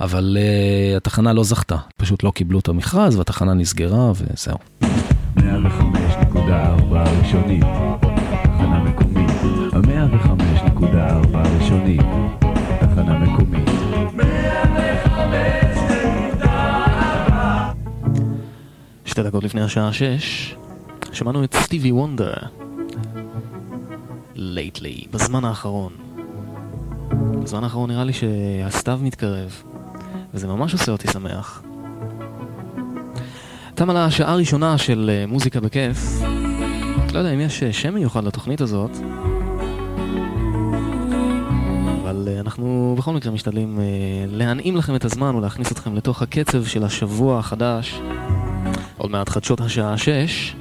אבל 0.00 0.36
uh, 0.40 0.96
התחנה 0.96 1.32
לא 1.32 1.44
זכתה. 1.44 1.76
פשוט 1.96 2.22
לא 2.22 2.30
קיבלו 2.30 2.58
את 2.58 2.68
המכרז, 2.68 3.16
והתחנה 3.16 3.54
נסגרה, 3.54 4.12
וזהו. 4.12 4.56
105.4 5.36 5.42
ראשונית, 7.22 7.64
תחנה 8.42 8.84
מקומית, 8.84 9.30
105.4 9.72 11.36
ראשונית, 11.60 12.19
שתי 19.20 19.28
דקות 19.28 19.44
לפני 19.44 19.62
השעה 19.62 19.92
שש, 19.92 20.54
שמענו 21.12 21.44
את 21.44 21.54
סטיבי 21.54 21.92
וונדר. 21.92 22.32
לייטלי, 24.34 25.04
בזמן 25.10 25.44
האחרון. 25.44 25.92
בזמן 27.42 27.64
האחרון 27.64 27.90
נראה 27.90 28.04
לי 28.04 28.12
שהסתיו 28.12 29.00
מתקרב, 29.02 29.62
וזה 30.34 30.46
ממש 30.46 30.72
עושה 30.72 30.92
אותי 30.92 31.08
שמח. 31.08 31.62
תמה 33.74 33.92
לה 33.92 34.04
השעה 34.04 34.32
הראשונה 34.32 34.78
של 34.78 35.10
אה, 35.12 35.26
מוזיקה 35.26 35.60
בכיף. 35.60 36.20
לא 37.12 37.18
יודע 37.18 37.34
אם 37.34 37.40
יש 37.40 37.62
אה, 37.62 37.72
שם 37.72 37.94
מיוחד 37.94 38.24
לתוכנית 38.24 38.60
הזאת, 38.60 38.90
אבל 42.02 42.28
אה, 42.30 42.40
אנחנו 42.40 42.94
בכל 42.98 43.12
מקרה 43.12 43.32
משתדלים 43.32 43.78
להנעים 44.28 44.76
לכם 44.76 44.94
את 44.94 45.04
הזמן 45.04 45.34
ולהכניס 45.34 45.72
אתכם 45.72 45.94
לתוך 45.94 46.22
הקצב 46.22 46.64
של 46.64 46.84
השבוע 46.84 47.38
החדש. 47.38 48.00
עוד 49.00 49.10
מעט 49.10 49.28
חדשות 49.28 49.60
השעה 49.60 49.98
6. 49.98 50.54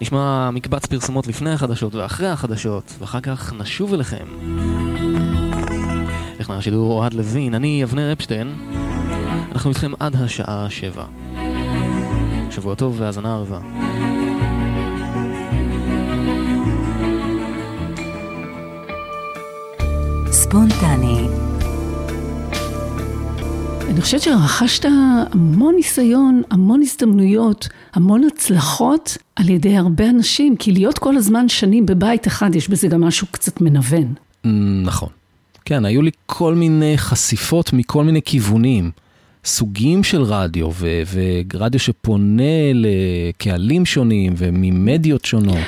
נשמע 0.00 0.50
מקבץ 0.50 0.86
פרסומות 0.86 1.26
לפני 1.26 1.50
החדשות 1.50 1.94
ואחרי 1.94 2.28
החדשות, 2.28 2.94
ואחר 2.98 3.20
כך 3.20 3.52
נשוב 3.52 3.94
אליכם. 3.94 4.24
טכנר 6.38 6.56
השידור 6.56 6.92
אוהד 6.92 7.14
לוין, 7.14 7.54
אני 7.54 7.84
אבנר 7.84 8.12
אפשטיין. 8.12 8.54
אנחנו 9.52 9.70
איתכם 9.70 9.92
עד 10.00 10.16
השעה 10.16 10.66
7. 10.70 11.04
שבוע 12.50 12.74
טוב 12.74 13.00
והאזנה 13.00 13.34
ערבה. 13.34 13.58
ספונטני 20.30 21.43
אני 23.90 24.00
חושבת 24.00 24.20
שרכשת 24.22 24.84
המון 24.84 25.74
ניסיון, 25.74 26.42
המון 26.50 26.80
הזדמנויות, 26.82 27.68
המון 27.94 28.24
הצלחות 28.24 29.16
על 29.36 29.48
ידי 29.48 29.76
הרבה 29.76 30.10
אנשים, 30.10 30.56
כי 30.56 30.72
להיות 30.72 30.98
כל 30.98 31.16
הזמן 31.16 31.48
שנים 31.48 31.86
בבית 31.86 32.26
אחד, 32.26 32.54
יש 32.54 32.68
בזה 32.68 32.88
גם 32.88 33.00
משהו 33.00 33.26
קצת 33.30 33.60
מנוון. 33.60 34.14
נכון. 34.84 35.08
כן, 35.64 35.84
היו 35.84 36.02
לי 36.02 36.10
כל 36.26 36.54
מיני 36.54 36.98
חשיפות 36.98 37.72
מכל 37.72 38.04
מיני 38.04 38.22
כיוונים. 38.22 38.90
סוגים 39.44 40.04
של 40.04 40.22
רדיו, 40.22 40.70
ו- 40.72 41.02
ורדיו 41.52 41.80
שפונה 41.80 42.72
לקהלים 42.74 43.86
שונים 43.86 44.34
וממדיות 44.36 45.24
שונות. 45.24 45.58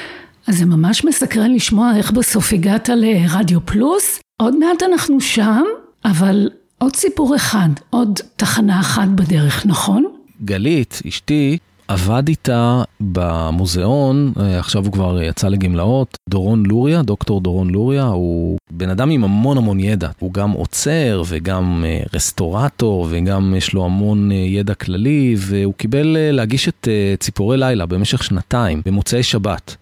אז 0.47 0.59
זה 0.59 0.67
ממש 0.67 1.05
מסקרן 1.05 1.55
לשמוע 1.55 1.93
איך 1.97 2.11
בסוף 2.11 2.53
הגעת 2.53 2.89
לרדיו 2.89 3.67
פלוס. 3.67 4.21
עוד 4.37 4.57
מעט 4.59 4.83
אנחנו 4.83 5.21
שם, 5.21 5.63
אבל 6.05 6.49
עוד 6.79 6.97
סיפור 6.97 7.37
אחד, 7.37 7.69
עוד 7.91 8.21
תחנה 8.37 8.81
אחת 8.81 9.09
בדרך, 9.09 9.67
נכון? 9.67 10.05
גלית, 10.45 11.03
אשתי, 11.09 11.59
עבד 11.89 12.29
איתה 12.29 12.83
במוזיאון, 13.01 14.33
אה, 14.41 14.59
עכשיו 14.59 14.85
הוא 14.85 14.93
כבר 14.93 15.23
יצא 15.23 15.49
לגמלאות, 15.49 16.17
דורון 16.31 16.67
לוריה, 16.67 17.03
דוקטור 17.03 17.41
דורון 17.41 17.71
לוריה, 17.71 18.05
הוא 18.05 18.59
בן 18.71 18.91
אדם 18.91 19.11
עם 19.11 19.25
המון 19.25 19.59
המון 19.59 19.81
ידע. 19.81 20.09
הוא 20.19 20.33
גם 20.33 20.51
עוצר 20.51 21.23
וגם 21.29 21.85
אה, 21.87 22.01
רסטורטור 22.15 23.07
וגם 23.11 23.55
יש 23.57 23.73
לו 23.73 23.85
המון 23.85 24.33
אה, 24.33 24.37
ידע 24.37 24.75
כללי, 24.75 25.35
והוא 25.39 25.75
קיבל 25.75 26.17
להגיש 26.33 26.69
את 26.69 26.89
ציפורי 27.19 27.57
לילה 27.57 27.87
במשך 27.87 28.23
שנתיים, 28.25 28.83
במוצאי 28.87 29.23
שבת. 29.23 29.77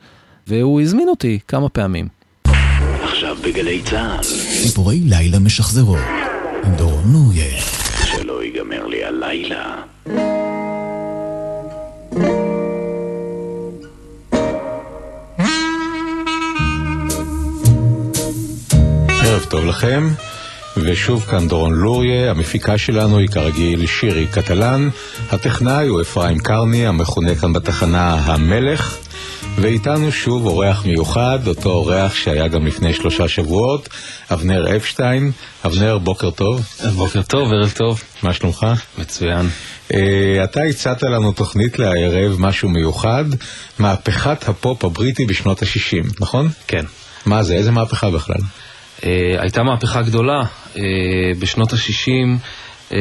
והוא 0.46 0.80
הזמין 0.80 1.09
אותי 1.09 1.38
כמה 1.48 1.68
פעמים. 1.68 2.09
עכשיו 3.02 3.37
בגלי 3.44 3.83
צה"ל. 3.83 4.22
ציפורי 4.62 5.00
לילה 5.00 5.38
משחזרות. 5.38 6.23
עם 6.66 6.74
דורון 6.77 7.12
לוריה. 7.12 7.61
שלא 8.05 8.42
ייגמר 8.42 8.87
לי 8.87 9.05
הלילה. 9.05 9.77
ערב 19.09 19.44
טוב 19.48 19.64
לכם, 19.64 20.09
ושוב 20.77 21.22
כאן 21.31 21.48
דורון 21.48 21.74
לוריה, 21.74 22.31
המפיקה 22.31 22.79
שלנו 22.79 23.18
היא 23.18 23.29
כרגיל 23.29 23.87
שירי 23.87 24.27
קטלן, 24.27 24.88
הטכנאי 25.33 25.87
הוא 25.87 26.00
אפרים 26.00 26.38
קרני, 26.38 26.87
המכונה 26.87 27.35
כאן 27.35 27.53
בתחנה 27.53 28.14
המלך, 28.14 28.96
ואיתנו 29.56 30.12
שוב 30.12 30.46
אורח 30.46 30.86
מיוחד, 30.86 31.38
אותו 31.46 31.70
אורח 31.70 32.14
שהיה 32.14 32.48
גם 32.48 32.66
לפני 32.66 32.94
שלושה 32.94 33.28
שבועות, 33.28 33.88
אבנר 34.32 34.76
אפשטיין. 34.76 35.30
אבנר, 35.66 35.98
בוקר 35.98 36.30
טוב. 36.30 36.60
בוקר 36.94 37.22
טוב, 37.22 37.52
ערב 37.52 37.72
טוב. 37.76 38.02
מה 38.22 38.32
שלומך? 38.32 38.66
מצוין. 38.98 39.46
Uh, 39.88 39.94
אתה 40.44 40.60
הצעת 40.62 41.02
לנו 41.02 41.32
תוכנית 41.32 41.78
לערב, 41.78 42.36
משהו 42.38 42.68
מיוחד, 42.68 43.24
מהפכת 43.78 44.48
הפופ 44.48 44.84
הבריטי 44.84 45.26
בשנות 45.26 45.62
ה-60, 45.62 46.06
נכון? 46.20 46.48
כן. 46.66 46.84
מה 47.26 47.42
זה? 47.42 47.54
איזה 47.54 47.70
מהפכה 47.70 48.10
בכלל? 48.10 48.40
Uh, 49.00 49.04
הייתה 49.38 49.62
מהפכה 49.62 50.02
גדולה. 50.02 50.40
Uh, 50.74 50.78
בשנות 51.38 51.72
ה-60 51.72 52.38
uh, 52.90 52.94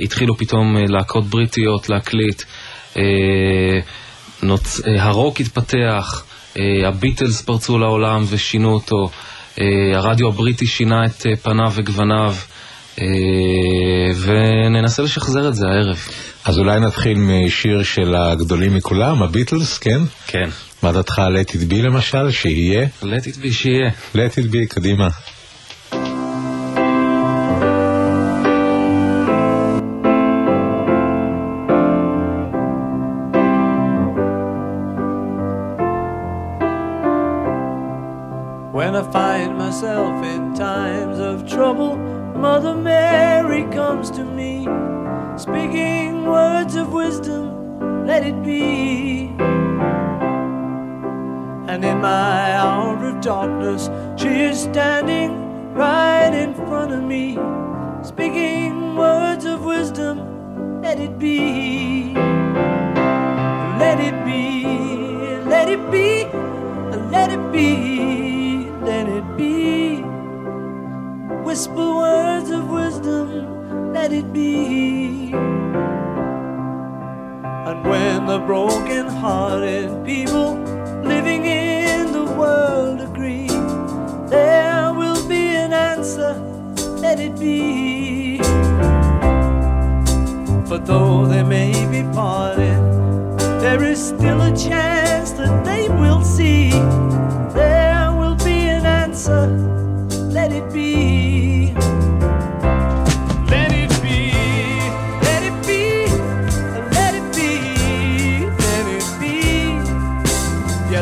התחילו 0.00 0.36
פתאום 0.36 0.76
להקות 0.88 1.24
בריטיות 1.24 1.88
להקליט. 1.88 2.42
Uh, 2.94 2.96
נוצ... 4.42 4.80
הרוק 4.98 5.40
התפתח, 5.40 6.24
אה, 6.58 6.88
הביטלס 6.88 7.42
פרצו 7.42 7.78
לעולם 7.78 8.24
ושינו 8.30 8.72
אותו, 8.72 9.10
אה, 9.60 9.66
הרדיו 9.94 10.28
הבריטי 10.28 10.66
שינה 10.66 11.06
את 11.06 11.26
אה, 11.26 11.36
פניו 11.36 11.72
וגווניו, 11.74 12.34
אה, 13.00 13.06
וננסה 14.20 15.02
לשחזר 15.02 15.48
את 15.48 15.54
זה 15.54 15.66
הערב. 15.66 15.98
אז 16.44 16.58
אולי 16.58 16.80
נתחיל 16.80 17.18
משיר 17.18 17.82
של 17.82 18.14
הגדולים 18.14 18.74
מכולם, 18.74 19.22
הביטלס, 19.22 19.78
כן? 19.78 20.00
כן. 20.26 20.48
מה 20.82 20.92
דעתך 20.92 21.18
על 21.18 21.36
Let 21.36 21.50
It 21.50 21.72
Be 21.72 21.76
למשל, 21.76 22.30
שיהיה? 22.30 22.86
Let 23.02 23.04
It 23.04 23.44
Be 23.44 23.52
שיהיה. 23.52 23.90
Let 24.14 24.38
It 24.38 24.52
Be, 24.52 24.66
קדימה. 24.68 25.08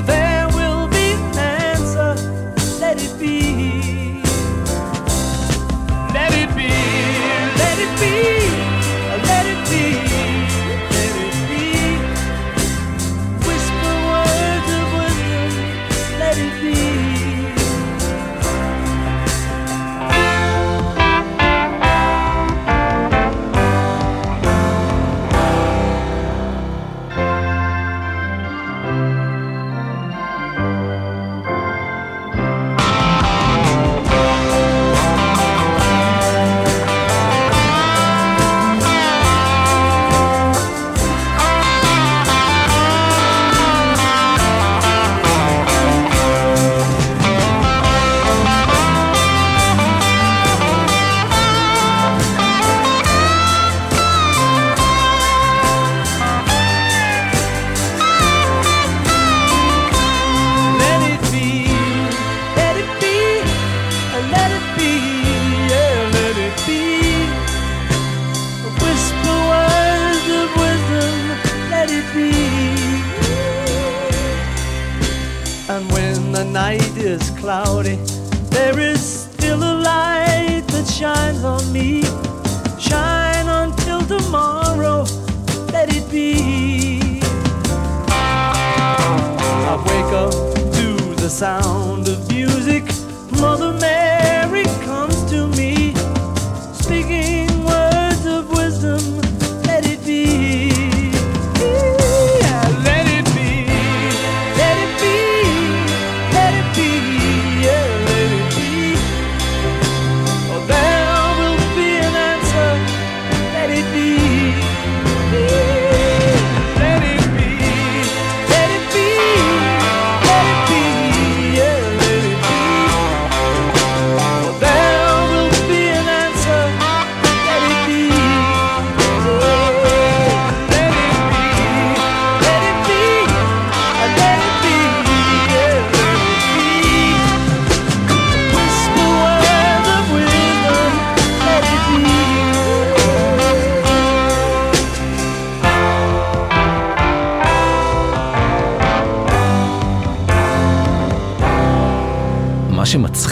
There 0.07 0.49
will 0.49 0.89
be 0.89 1.13
an 1.13 1.39
answer, 1.39 2.15
let 2.81 3.03
it 3.03 3.19
be. 3.19 3.82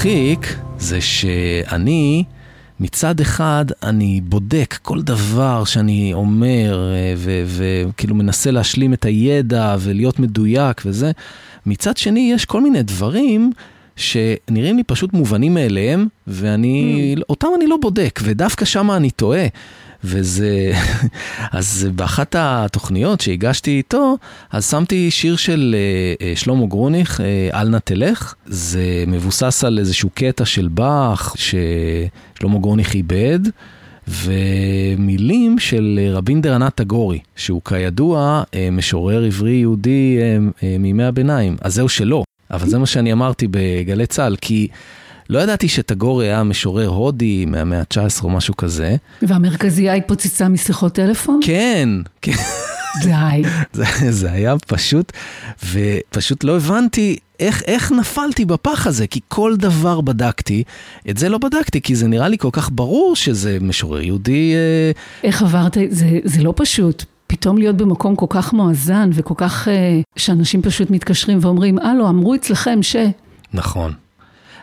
מה 0.01 0.05
שמצחיק 0.05 0.57
זה 0.79 1.01
שאני, 1.01 2.25
מצד 2.81 3.21
אחד, 3.21 3.65
אני 3.83 4.21
בודק 4.21 4.79
כל 4.83 5.03
דבר 5.03 5.65
שאני 5.65 6.13
אומר, 6.13 6.93
אה, 6.95 7.15
וכאילו 7.47 8.15
מנסה 8.15 8.51
להשלים 8.51 8.93
את 8.93 9.05
הידע 9.05 9.77
ולהיות 9.81 10.19
מדויק 10.19 10.83
וזה. 10.87 11.11
מצד 11.67 11.97
שני, 11.97 12.33
יש 12.35 12.45
כל 12.45 12.61
מיני 12.61 12.83
דברים 12.83 13.53
שנראים 13.97 14.77
לי 14.77 14.85
פשוט 14.85 15.13
מובנים 15.13 15.55
מאליהם, 15.55 16.07
ואני, 16.27 17.15
אותם 17.29 17.49
אני 17.57 17.67
לא 17.67 17.77
בודק, 17.81 18.21
ודווקא 18.23 18.65
שם 18.65 18.91
אני 18.91 19.11
טועה. 19.11 19.47
וזה, 20.05 20.73
אז 21.53 21.89
באחת 21.95 22.37
התוכניות 22.39 23.21
שהגשתי 23.21 23.71
איתו, 23.71 24.17
אז 24.51 24.71
שמתי 24.71 25.11
שיר 25.11 25.37
של 25.37 25.77
אה, 25.79 26.27
אה, 26.27 26.37
שלמה 26.37 26.67
גרוניך, 26.67 27.21
אה, 27.21 27.61
אל 27.61 27.69
נא 27.69 27.79
תלך. 27.79 28.35
זה 28.47 29.05
מבוסס 29.07 29.65
על 29.65 29.79
איזשהו 29.79 30.11
קטע 30.15 30.45
של 30.45 30.69
באך 30.69 31.35
ששלמה 31.37 32.59
גרוניך 32.59 32.95
איבד, 32.95 33.41
ומילים 34.09 35.59
של 35.59 36.11
רבינדר 36.13 36.55
ענת 36.55 36.75
טגורי, 36.75 37.19
שהוא 37.37 37.63
כידוע 37.65 38.43
אה, 38.55 38.69
משורר 38.73 39.25
עברי 39.25 39.53
יהודי 39.53 40.19
אה, 40.21 40.39
אה, 40.63 40.77
מימי 40.79 41.05
הביניים. 41.05 41.57
אז 41.61 41.75
זהו 41.75 41.89
שלא, 41.89 42.25
אבל 42.51 42.69
זה 42.69 42.79
מה 42.79 42.87
שאני 42.87 43.13
אמרתי 43.13 43.47
בגלי 43.51 44.07
צה"ל, 44.07 44.37
כי 44.41 44.69
לא 45.31 45.39
ידעתי 45.39 45.69
שטגורי 45.69 46.27
היה 46.27 46.43
משורר 46.43 46.89
הודי 46.89 47.45
מהמאה 47.45 47.81
ה-19 47.81 48.25
או 48.25 48.31
משהו 48.31 48.57
כזה. 48.57 48.97
והמרכזייה 49.23 49.95
התפוצצה 49.95 50.49
משיחות 50.49 50.93
טלפון? 50.93 51.41
כן, 51.43 51.89
כן. 52.23 52.33
די. 53.03 53.43
זה, 53.73 53.85
זה 54.11 54.33
היה 54.33 54.55
פשוט, 54.67 55.13
ופשוט 55.73 56.45
לא 56.45 56.57
הבנתי 56.57 57.17
איך, 57.41 57.63
איך 57.67 57.93
נפלתי 57.93 58.45
בפח 58.45 58.87
הזה, 58.87 59.07
כי 59.07 59.21
כל 59.29 59.57
דבר 59.57 60.01
בדקתי, 60.01 60.63
את 61.11 61.19
זה 61.19 61.29
לא 61.29 61.39
בדקתי, 61.39 61.81
כי 61.81 61.95
זה 61.95 62.09
נראה 62.09 62.29
לי 62.29 62.39
כל 62.39 62.51
כך 62.53 62.71
ברור 62.73 63.17
שזה 63.17 63.59
משורר 63.61 64.01
יהודי. 64.01 64.55
אה... 64.55 64.91
איך 65.25 65.43
עברת? 65.43 65.77
זה, 65.91 66.19
זה 66.25 66.43
לא 66.43 66.53
פשוט. 66.57 67.05
פתאום 67.27 67.59
להיות 67.59 67.77
במקום 67.77 68.17
כל 68.17 68.27
כך 68.29 68.53
מואזן 68.53 69.11
וכל 69.15 69.35
כך, 69.37 69.69
אה, 69.69 70.01
שאנשים 70.17 70.63
פשוט 70.63 70.91
מתקשרים 70.91 71.39
ואומרים, 71.41 71.79
הלו, 71.79 72.09
אמרו 72.09 72.35
אצלכם 72.35 72.83
ש... 72.83 72.97
נכון. 73.53 73.93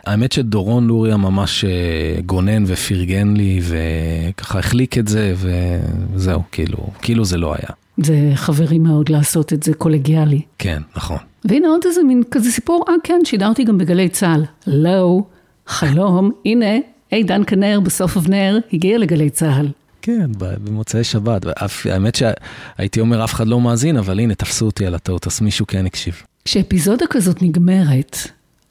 האמת 0.08 0.32
שדורון 0.32 0.86
לוריה 0.86 1.16
ממש 1.16 1.64
אה, 1.64 2.20
גונן 2.26 2.64
ופרגן 2.66 3.36
לי, 3.36 3.60
וככה 3.62 4.58
החליק 4.58 4.98
את 4.98 5.08
זה, 5.08 5.34
וזהו, 5.36 6.42
כאילו, 6.52 6.78
כאילו 7.02 7.24
זה 7.24 7.36
לא 7.36 7.54
היה. 7.54 7.68
זה 7.96 8.32
חברי 8.34 8.78
מאוד 8.78 9.08
לעשות 9.08 9.52
את 9.52 9.62
זה, 9.62 9.74
קולגיאלי. 9.74 10.40
כן, 10.58 10.82
נכון. 10.96 11.16
והנה 11.44 11.68
עוד 11.68 11.80
איזה 11.86 12.02
מין 12.02 12.22
כזה 12.30 12.50
סיפור, 12.50 12.84
אה 12.88 12.94
כן, 13.04 13.20
שידרתי 13.24 13.64
גם 13.64 13.78
בגלי 13.78 14.08
צה"ל. 14.08 14.44
לא, 14.66 15.22
חלום, 15.66 16.30
הנה, 16.44 16.76
עידן 17.10 17.42
כנר 17.46 17.80
בסוף 17.80 18.16
אבנר 18.16 18.58
הגיע 18.72 18.98
לגלי 18.98 19.30
צה"ל. 19.30 19.68
כן, 20.02 20.30
במוצאי 20.38 21.04
שבת. 21.04 21.42
ואף, 21.44 21.86
האמת 21.86 22.14
שהייתי 22.14 23.00
אומר 23.00 23.24
אף 23.24 23.34
אחד 23.34 23.46
לא 23.46 23.60
מאזין, 23.60 23.96
אבל 23.96 24.20
הנה, 24.20 24.34
תפסו 24.34 24.66
אותי 24.66 24.86
על 24.86 24.94
הטעות, 24.94 25.26
אז 25.26 25.40
מישהו 25.40 25.66
כן 25.66 25.86
הקשיב. 25.86 26.22
כשאפיזודה 26.44 27.04
כזאת 27.10 27.42
נגמרת, 27.42 28.16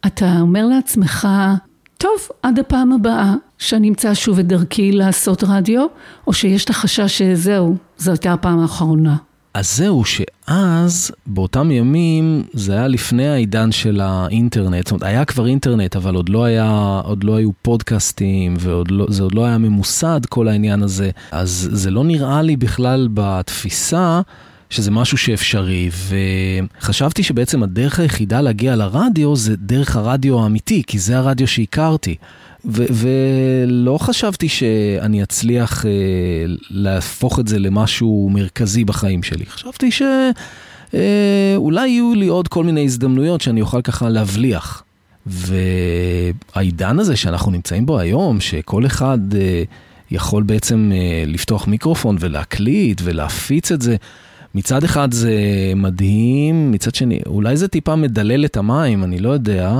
אתה 0.06 0.40
אומר 0.42 0.66
לעצמך, 0.66 1.28
טוב, 1.98 2.12
עד 2.44 2.60
הפעם 2.60 2.92
הבאה, 2.92 3.34
שאני 3.58 3.90
אמצא 3.90 4.14
שוב 4.14 4.40
את 4.40 4.48
דרכי 4.48 4.92
לעשות 4.92 5.44
רדיו, 5.48 5.86
או 6.28 6.34
שיש 6.34 6.66
את 6.66 6.70
החשש 6.70 7.18
שזהו, 7.18 7.76
זו 7.98 8.12
הייתה 8.12 8.34
הפעם 8.34 8.60
האחרונה. 8.60 9.16
אז 9.54 9.78
זהו, 9.78 10.04
שאז, 10.06 11.12
באותם 11.28 11.72
ימים, 11.72 12.44
זה 12.54 12.74
היה 12.74 12.88
לפני 12.88 13.28
העידן 13.28 13.72
של 13.72 14.02
האינטרנט. 14.02 14.86
זאת 14.88 14.92
אומרת, 14.92 15.04
היה 15.04 15.26
כבר 15.26 15.48
אינטרנט, 15.48 15.96
אבל 15.96 16.16
עוד 16.16 16.30
לא, 16.30 16.44
היה, 16.44 17.02
עוד 17.04 17.24
לא 17.24 17.36
היו 17.36 17.50
פודקאסטים, 17.62 18.54
וזה 18.60 18.72
לא, 18.90 19.06
עוד 19.22 19.34
לא 19.34 19.46
היה 19.46 19.58
ממוסד, 19.58 20.22
כל 20.30 20.48
העניין 20.48 20.84
הזה. 20.84 21.10
אז 21.32 21.70
זה 21.72 21.92
לא 21.92 22.04
נראה 22.04 22.42
לי 22.42 22.56
בכלל 22.56 23.08
בתפיסה 23.14 24.22
שזה 24.70 24.92
משהו 24.92 25.18
שאפשרי, 25.18 25.90
וחשבתי 26.80 27.24
שבעצם 27.24 27.64
הדרך 27.64 28.00
היחידה 28.00 28.42
להגיע 28.42 28.76
לרדיו 28.76 29.36
זה 29.36 29.56
דרך 29.56 29.96
הרדיו 29.96 30.44
האמיתי, 30.44 30.84
כי 30.88 31.00
זה 31.00 31.18
הרדיו 31.18 31.48
שהכרתי. 31.48 32.16
ו- 32.66 32.86
ולא 32.92 33.98
חשבתי 33.98 34.50
שאני 34.50 35.24
אצליח 35.24 35.86
אה, 35.86 35.92
להפוך 36.70 37.40
את 37.40 37.48
זה 37.48 37.60
למשהו 37.60 38.30
מרכזי 38.34 38.86
בחיים 38.86 39.24
שלי. 39.24 39.46
חשבתי 39.46 39.92
שאולי 39.92 41.82
אה, 41.82 41.88
יהיו 41.88 42.14
לי 42.16 42.28
עוד 42.28 42.48
כל 42.48 42.64
מיני 42.64 42.86
הזדמנויות 42.86 43.42
שאני 43.42 43.62
אוכל 43.62 43.82
ככה 43.82 44.10
להבליח. 44.10 44.84
והעידן 45.28 47.00
הזה 47.00 47.16
שאנחנו 47.16 47.52
נמצאים 47.52 47.86
בו 47.86 48.00
היום, 48.00 48.42
שכל 48.42 48.86
אחד 48.86 49.20
אה, 49.36 49.64
יכול 50.12 50.44
בעצם 50.44 50.92
אה, 50.94 51.24
לפתוח 51.28 51.68
מיקרופון 51.68 52.18
ולהקליט 52.20 53.02
ולהפיץ 53.04 53.72
את 53.72 53.82
זה, 53.82 53.96
מצד 54.58 54.84
אחד 54.84 55.12
זה 55.12 55.34
מדהים, 55.76 56.72
מצד 56.72 56.96
שני, 56.96 57.20
אולי 57.26 57.58
זה 57.58 57.68
טיפה 57.68 57.96
מדלל 57.96 58.46
את 58.46 58.58
המים, 58.58 59.04
אני 59.04 59.20
לא 59.20 59.30
יודע. 59.30 59.80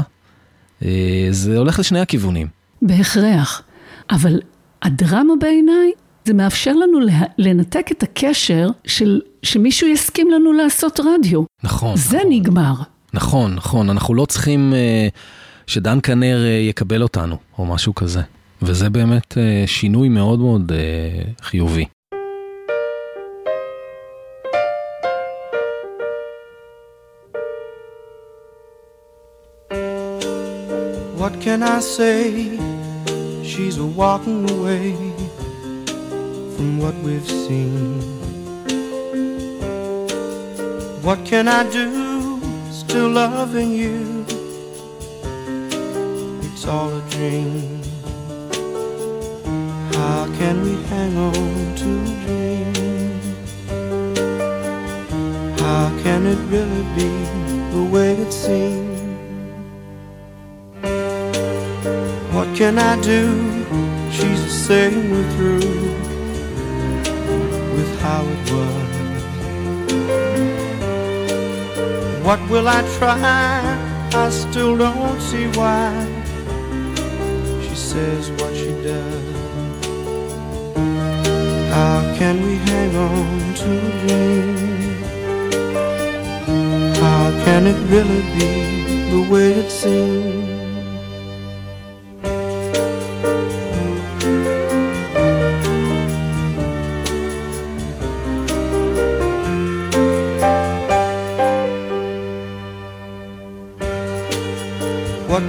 אה, 0.86 1.28
זה 1.32 1.58
הולך 1.58 1.80
לשני 1.80 2.00
הכיוונים. 2.00 2.48
בהכרח. 2.82 3.62
אבל 4.10 4.42
הדרמה 4.82 5.34
בעיניי, 5.40 5.92
זה 6.26 6.34
מאפשר 6.34 6.74
לנו 6.74 7.00
לה, 7.00 7.22
לנתק 7.38 7.92
את 7.92 8.04
הקשר 8.04 8.70
של 8.88 9.22
שמישהו 9.44 9.88
יסכים 9.88 10.32
לנו 10.32 10.54
לעשות 10.54 11.00
רדיו. 11.00 11.44
נכון. 11.64 11.96
זה 11.96 12.18
נכון. 12.18 12.32
נגמר. 12.32 12.74
נכון, 13.14 13.56
נכון. 13.56 13.90
אנחנו 13.90 14.14
לא 14.14 14.26
צריכים 14.26 14.74
uh, 14.74 15.18
שדן 15.68 16.00
כנר 16.04 16.38
uh, 16.38 16.70
יקבל 16.70 17.04
אותנו, 17.04 17.38
או 17.58 17.66
משהו 17.66 17.96
כזה. 17.96 18.22
וזה 18.62 18.90
באמת 18.90 19.32
uh, 19.32 19.68
שינוי 19.68 20.10
מאוד 20.10 20.40
מאוד 20.40 20.72
uh, 20.72 21.44
חיובי. 21.44 21.86
What 31.28 31.42
can 31.42 31.62
I 31.62 31.82
say? 31.82 32.58
She's 33.44 33.78
walking 33.78 34.50
away 34.50 34.94
from 36.56 36.80
what 36.80 36.96
we've 37.04 37.30
seen. 37.30 38.00
What 41.02 41.26
can 41.26 41.50
I 41.50 41.70
do? 41.70 42.40
Still 42.72 43.10
loving 43.10 43.74
you. 43.74 44.26
It's 46.48 46.66
all 46.66 46.96
a 46.96 47.02
dream. 47.10 47.82
How 49.92 50.28
can 50.40 50.62
we 50.62 50.82
hang 50.84 51.18
on 51.18 51.76
to 51.82 51.90
a 52.08 52.16
dream? 52.24 53.14
How 55.60 55.90
can 56.04 56.26
it 56.26 56.40
really 56.48 56.86
be 56.96 57.12
the 57.76 57.84
way 57.92 58.14
it 58.14 58.32
seems? 58.32 58.87
Can 62.58 62.80
I 62.80 63.00
do? 63.02 63.22
She's 64.12 64.52
saying 64.52 65.12
we're 65.12 65.32
through 65.34 65.70
with 67.76 68.00
how 68.00 68.24
it 68.26 68.52
was. 68.52 68.90
What 72.26 72.40
will 72.50 72.68
I 72.68 72.82
try? 72.98 73.20
I 74.12 74.30
still 74.32 74.76
don't 74.76 75.22
see 75.22 75.46
why 75.60 75.92
she 77.62 77.76
says 77.76 78.32
what 78.40 78.56
she 78.56 78.72
does. 78.82 79.36
How 81.76 82.02
can 82.18 82.36
we 82.44 82.56
hang 82.70 82.96
on 82.96 83.54
to 83.62 83.70
a 83.86 83.92
dream? 84.02 84.58
How 87.04 87.24
can 87.46 87.68
it 87.68 87.80
really 87.94 88.24
be 88.36 88.52
the 89.12 89.22
way 89.32 89.48
it 89.54 89.70
seems? 89.70 90.37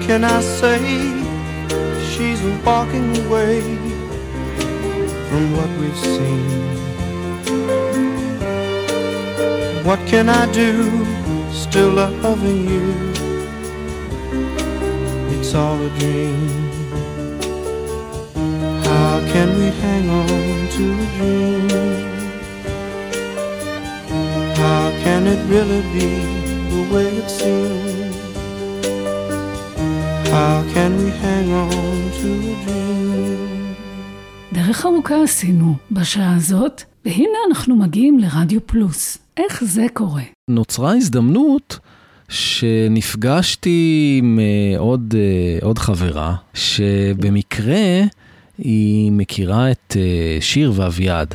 Can 0.09 0.25
I 0.25 0.41
say? 0.41 0.81
She's 2.11 2.41
walking 2.65 3.09
away 3.27 3.61
from 5.29 5.45
what 5.55 5.71
we've 5.79 6.03
seen. 6.15 6.49
What 9.85 10.01
can 10.07 10.31
I 10.31 10.51
do? 10.51 10.73
Still 11.53 11.91
loving 11.91 12.61
you. 12.73 12.87
It's 15.35 15.55
all 15.55 15.79
a 15.89 15.91
dream. 15.99 16.41
How 18.89 19.21
can 19.33 19.49
we 19.59 19.69
hang 19.83 20.09
on 20.09 20.29
to 20.77 20.85
a 21.05 21.09
dream? 21.17 21.69
How 24.57 24.91
can 25.05 25.27
it 25.27 25.41
really 25.53 25.83
be 25.95 26.09
the 26.73 26.95
way 26.95 27.09
it 27.09 27.29
seems? 27.29 27.88
How 30.39 30.63
can 30.75 30.93
we 31.01 31.11
hang 31.25 31.49
on 31.63 31.99
to 32.19 32.29
a 32.51 32.67
dream? 32.67 33.75
דרך 34.53 34.87
ארוכה 34.87 35.23
עשינו 35.23 35.75
בשעה 35.91 36.37
הזאת, 36.37 36.83
והנה 37.05 37.39
אנחנו 37.49 37.77
מגיעים 37.77 38.19
לרדיו 38.19 38.67
פלוס. 38.67 39.19
איך 39.37 39.65
זה 39.65 39.87
קורה? 39.93 40.23
נוצרה 40.51 40.97
הזדמנות 40.97 41.79
שנפגשתי 42.29 44.17
עם 44.23 44.41
אה, 44.41 44.79
עוד, 44.79 45.15
אה, 45.19 45.67
עוד 45.67 45.79
חברה, 45.79 46.35
שבמקרה 46.55 48.03
היא 48.59 49.13
מכירה 49.13 49.71
את 49.71 49.97
אה, 49.97 50.39
שיר 50.41 50.73
ואביעד, 50.75 51.35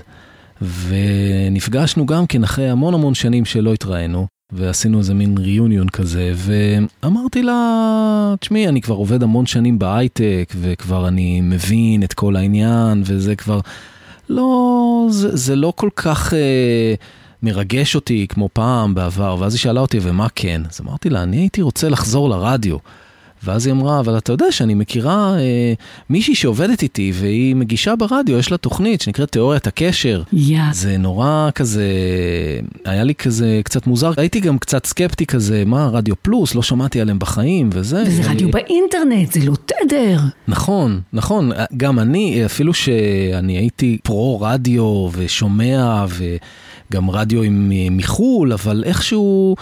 ונפגשנו 0.62 2.06
גם 2.06 2.28
כן 2.28 2.44
אחרי 2.44 2.70
המון 2.70 2.94
המון 2.94 3.14
שנים 3.14 3.46
שלא 3.46 3.74
התראינו. 3.74 4.28
ועשינו 4.56 4.98
איזה 5.00 5.14
מין 5.14 5.38
ריוניון 5.38 5.90
כזה, 5.90 6.34
ואמרתי 6.36 7.44
לה, 7.44 8.34
תשמעי, 8.40 8.68
אני 8.68 8.82
כבר 8.82 8.96
עובד 8.96 9.24
המון 9.24 9.46
שנים 9.46 9.80
בהייטק, 9.80 10.54
וכבר 10.62 11.08
אני 11.08 11.42
מבין 11.42 12.04
את 12.04 12.14
כל 12.14 12.36
העניין, 12.36 13.04
וזה 13.06 13.36
כבר... 13.36 13.60
לא, 14.30 15.08
זה, 15.10 15.36
זה 15.36 15.56
לא 15.56 15.74
כל 15.76 15.90
כך 15.96 16.34
אה, 16.34 16.94
מרגש 17.44 17.96
אותי 17.96 18.26
כמו 18.30 18.50
פעם 18.54 18.96
בעבר, 18.96 19.36
ואז 19.40 19.54
היא 19.54 19.60
שאלה 19.60 19.82
אותי, 19.82 20.00
ומה 20.02 20.28
כן? 20.36 20.62
אז 20.70 20.82
אמרתי 20.82 21.10
לה, 21.10 21.24
אני 21.24 21.38
הייתי 21.38 21.62
רוצה 21.62 21.90
לחזור 21.90 22.30
לרדיו. 22.30 22.78
ואז 23.44 23.66
היא 23.66 23.74
אמרה, 23.74 24.00
אבל 24.00 24.18
אתה 24.18 24.32
יודע 24.32 24.52
שאני 24.52 24.74
מכירה 24.74 25.36
אה, 25.38 25.74
מישהי 26.10 26.36
שעובדת 26.36 26.82
איתי 26.82 27.12
והיא 27.16 27.56
מגישה 27.56 27.96
ברדיו, 27.96 28.38
יש 28.38 28.52
לה 28.52 28.58
תוכנית 28.58 29.02
שנקראת 29.02 29.32
תיאוריית 29.32 29.68
הקשר. 29.68 30.24
יא. 30.34 30.62
זה 30.72 30.98
נורא 30.98 31.50
כזה, 31.56 31.84
היה 32.86 33.04
לי 33.04 33.16
כזה 33.16 33.62
קצת 33.64 33.88
מוזר, 33.88 34.12
הייתי 34.18 34.40
גם 34.40 34.58
קצת 34.58 34.86
סקפטי 34.86 35.26
כזה, 35.26 35.64
מה, 35.66 35.88
רדיו 35.88 36.16
פלוס, 36.22 36.56
לא 36.56 36.62
שמעתי 36.62 37.02
עליהם 37.02 37.20
בחיים 37.20 37.70
וזה. 37.74 38.04
וזה 38.08 38.30
רדיו 38.32 38.52
באינטרנט, 38.52 39.32
זה 39.32 39.40
לא 39.46 39.54
תדר. 39.66 40.20
נכון, 40.48 41.02
נכון, 41.14 41.52
גם 41.78 42.00
אני, 42.00 42.46
אפילו 42.46 42.74
שאני 42.74 43.58
הייתי 43.58 43.98
פרו-רדיו 44.04 45.10
ושומע 45.14 46.06
וגם 46.10 47.10
רדיו 47.10 47.42
עם, 47.42 47.72
מחו"ל, 47.92 48.54
אבל 48.54 48.84
איכשהו 48.86 49.56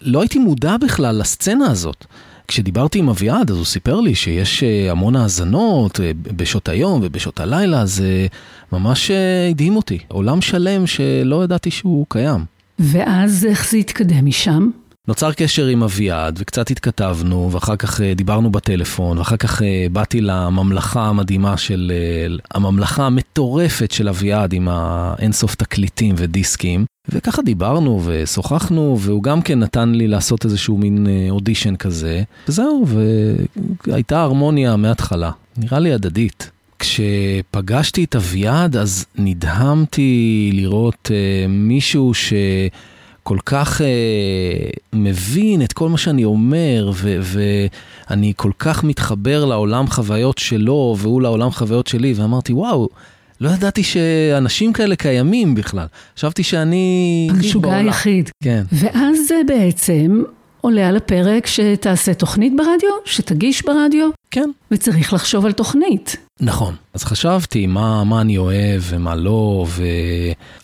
לא 0.00 0.20
הייתי 0.20 0.38
מודע 0.38 0.76
בכלל 0.76 1.18
לסצנה 1.20 1.70
הזאת. 1.70 2.06
כשדיברתי 2.48 2.98
עם 2.98 3.08
אביעד, 3.08 3.50
אז 3.50 3.56
הוא 3.56 3.64
סיפר 3.64 4.00
לי 4.00 4.14
שיש 4.14 4.62
אה, 4.62 4.90
המון 4.90 5.16
האזנות 5.16 6.00
אה, 6.00 6.10
בשעות 6.36 6.68
היום 6.68 7.00
ובשעות 7.04 7.40
הלילה, 7.40 7.86
זה 7.86 8.26
ממש 8.72 9.10
אה, 9.10 9.48
הדהים 9.50 9.76
אותי. 9.76 9.98
עולם 10.08 10.40
שלם 10.40 10.86
שלא 10.86 11.44
ידעתי 11.44 11.70
שהוא 11.70 12.06
קיים. 12.08 12.44
ואז 12.78 13.46
איך 13.50 13.70
זה 13.70 13.76
התקדם 13.76 14.26
משם? 14.26 14.70
נוצר 15.08 15.32
קשר 15.32 15.66
עם 15.66 15.82
אביעד, 15.82 16.38
וקצת 16.38 16.70
התכתבנו, 16.70 17.52
ואחר 17.52 17.76
כך 17.76 18.00
דיברנו 18.00 18.50
בטלפון, 18.50 19.18
ואחר 19.18 19.36
כך 19.36 19.62
באתי 19.92 20.20
לממלכה 20.20 21.06
המדהימה 21.06 21.56
של... 21.56 21.92
הממלכה 22.54 23.06
המטורפת 23.06 23.90
של 23.90 24.08
אביעד 24.08 24.52
עם 24.52 24.68
האינסוף 24.68 25.54
תקליטים 25.54 26.14
ודיסקים. 26.18 26.84
וככה 27.08 27.42
דיברנו 27.42 28.00
ושוחחנו, 28.04 28.96
והוא 29.00 29.22
גם 29.22 29.42
כן 29.42 29.58
נתן 29.58 29.92
לי 29.94 30.06
לעשות 30.06 30.44
איזשהו 30.44 30.78
מין 30.78 31.06
אודישן 31.30 31.76
כזה. 31.76 32.22
וזהו, 32.48 32.84
והייתה 33.86 34.22
הרמוניה 34.22 34.76
מההתחלה. 34.76 35.30
נראה 35.56 35.78
לי 35.78 35.92
הדדית. 35.92 36.50
כשפגשתי 36.78 38.04
את 38.04 38.16
אביעד, 38.16 38.76
אז 38.76 39.04
נדהמתי 39.18 40.50
לראות 40.54 41.10
uh, 41.10 41.48
מישהו 41.48 42.14
ש... 42.14 42.32
כל 43.26 43.38
כך 43.46 43.80
אה, 43.80 43.86
מבין 44.92 45.62
את 45.62 45.72
כל 45.72 45.88
מה 45.88 45.98
שאני 45.98 46.24
אומר, 46.24 46.90
ו- 46.94 47.18
ואני 47.22 48.32
כל 48.36 48.50
כך 48.58 48.84
מתחבר 48.84 49.44
לעולם 49.44 49.86
חוויות 49.86 50.38
שלו, 50.38 50.96
והוא 50.98 51.22
לעולם 51.22 51.50
חוויות 51.50 51.86
שלי, 51.86 52.14
ואמרתי, 52.16 52.52
וואו, 52.52 52.88
לא 53.40 53.50
ידעתי 53.50 53.82
שאנשים 53.82 54.72
כאלה 54.72 54.96
קיימים 54.96 55.54
בכלל. 55.54 55.86
חשבתי 56.16 56.42
שאני... 56.42 57.28
המשוגע 57.30 57.76
היחיד. 57.76 58.30
כן. 58.42 58.62
ואז 58.72 59.16
זה 59.28 59.34
בעצם 59.46 60.22
עולה 60.60 60.88
על 60.88 60.96
הפרק 60.96 61.46
שתעשה 61.46 62.14
תוכנית 62.14 62.52
ברדיו, 62.56 62.90
שתגיש 63.04 63.64
ברדיו. 63.64 64.08
כן. 64.30 64.50
וצריך 64.70 65.12
לחשוב 65.12 65.46
על 65.46 65.52
תוכנית. 65.52 66.16
נכון. 66.40 66.74
אז 66.94 67.04
חשבתי 67.04 67.66
מה, 67.66 68.04
מה 68.04 68.20
אני 68.20 68.38
אוהב 68.38 68.82
ומה 68.88 69.14
לא, 69.14 69.66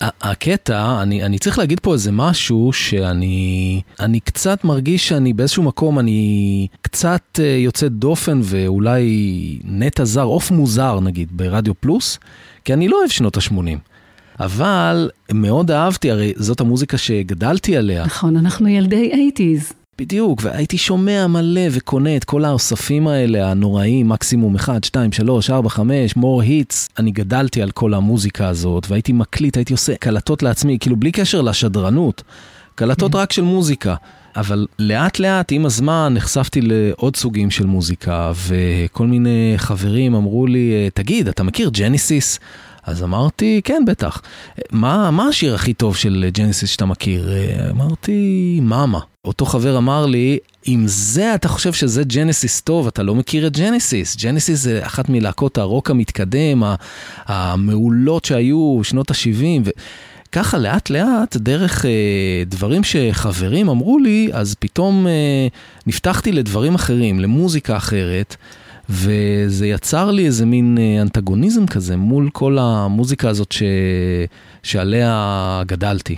והקטע, 0.00 1.02
אני, 1.02 1.24
אני 1.24 1.38
צריך 1.38 1.58
להגיד 1.58 1.80
פה 1.80 1.92
איזה 1.92 2.12
משהו 2.12 2.72
שאני 2.72 3.80
אני 4.00 4.20
קצת 4.20 4.64
מרגיש 4.64 5.08
שאני 5.08 5.32
באיזשהו 5.32 5.62
מקום, 5.62 5.98
אני 5.98 6.66
קצת 6.82 7.22
אה, 7.38 7.44
יוצא 7.44 7.88
דופן 7.88 8.40
ואולי 8.42 9.58
נטע 9.64 10.04
זר, 10.04 10.22
עוף 10.22 10.50
מוזר 10.50 11.00
נגיד, 11.00 11.28
ברדיו 11.32 11.74
פלוס, 11.80 12.18
כי 12.64 12.72
אני 12.72 12.88
לא 12.88 12.96
אוהב 12.96 13.10
שנות 13.10 13.36
ה-80. 13.36 13.78
אבל 14.40 15.10
מאוד 15.32 15.70
אהבתי, 15.70 16.10
הרי 16.10 16.32
זאת 16.36 16.60
המוזיקה 16.60 16.98
שגדלתי 16.98 17.76
עליה. 17.76 18.04
נכון, 18.04 18.36
אנחנו 18.36 18.68
ילדי 18.68 19.12
80's. 19.12 19.72
בדיוק, 19.98 20.40
והייתי 20.42 20.78
שומע 20.78 21.26
מלא 21.26 21.60
וקונה 21.70 22.16
את 22.16 22.24
כל 22.24 22.44
האוספים 22.44 23.08
האלה, 23.08 23.50
הנוראים, 23.50 24.08
מקסימום 24.08 24.54
1, 24.54 24.84
2, 24.84 25.12
3, 25.12 25.50
4, 25.50 25.68
5, 25.68 26.12
more 26.12 26.42
hits. 26.42 26.88
אני 26.98 27.10
גדלתי 27.10 27.62
על 27.62 27.70
כל 27.70 27.94
המוזיקה 27.94 28.48
הזאת, 28.48 28.86
והייתי 28.88 29.12
מקליט, 29.12 29.56
הייתי 29.56 29.72
עושה 29.72 29.96
קלטות 29.96 30.42
לעצמי, 30.42 30.78
כאילו 30.80 30.96
בלי 30.96 31.12
קשר 31.12 31.40
לשדרנות, 31.40 32.22
קלטות 32.74 33.14
רק 33.14 33.32
של 33.32 33.42
מוזיקה. 33.42 33.94
אבל 34.36 34.66
לאט 34.78 35.18
לאט, 35.18 35.52
עם 35.52 35.66
הזמן, 35.66 36.12
נחשפתי 36.16 36.60
לעוד 36.62 37.16
סוגים 37.16 37.50
של 37.50 37.66
מוזיקה, 37.66 38.32
וכל 38.46 39.06
מיני 39.06 39.54
חברים 39.56 40.14
אמרו 40.14 40.46
לי, 40.46 40.90
תגיד, 40.94 41.28
אתה 41.28 41.42
מכיר 41.42 41.70
ג'ניסיס? 41.72 42.38
אז 42.84 43.02
אמרתי, 43.02 43.60
כן, 43.64 43.82
בטח. 43.86 44.22
מה, 44.70 45.10
מה 45.10 45.28
השיר 45.28 45.54
הכי 45.54 45.74
טוב 45.74 45.96
של 45.96 46.26
ג'נסיס 46.32 46.70
שאתה 46.70 46.86
מכיר? 46.86 47.28
אמרתי, 47.70 48.60
מאמה. 48.62 48.98
אותו 49.24 49.46
חבר 49.46 49.78
אמר 49.78 50.06
לי, 50.06 50.38
אם 50.68 50.82
זה 50.86 51.34
אתה 51.34 51.48
חושב 51.48 51.72
שזה 51.72 52.04
ג'נסיס 52.04 52.60
טוב, 52.60 52.86
אתה 52.86 53.02
לא 53.02 53.14
מכיר 53.14 53.46
את 53.46 53.56
ג'נסיס. 53.56 54.16
ג'נסיס 54.16 54.60
זה 54.60 54.80
אחת 54.86 55.08
מלהקות 55.08 55.58
הרוק 55.58 55.90
המתקדם, 55.90 56.62
המעולות 57.26 58.24
שהיו 58.24 58.80
שנות 58.82 59.10
ה-70. 59.10 59.70
ככה 60.32 60.58
לאט 60.58 60.90
לאט, 60.90 61.36
דרך 61.36 61.84
אה, 61.84 62.42
דברים 62.46 62.84
שחברים 62.84 63.68
אמרו 63.68 63.98
לי, 63.98 64.30
אז 64.32 64.54
פתאום 64.58 65.06
אה, 65.06 65.46
נפתחתי 65.86 66.32
לדברים 66.32 66.74
אחרים, 66.74 67.20
למוזיקה 67.20 67.76
אחרת. 67.76 68.36
וזה 68.90 69.66
יצר 69.66 70.10
לי 70.10 70.26
איזה 70.26 70.46
מין 70.46 70.78
אה, 70.80 71.02
אנטגוניזם 71.02 71.66
כזה 71.66 71.96
מול 71.96 72.30
כל 72.32 72.58
המוזיקה 72.60 73.28
הזאת 73.28 73.52
ש... 73.52 73.62
שעליה 74.62 75.62
גדלתי. 75.66 76.16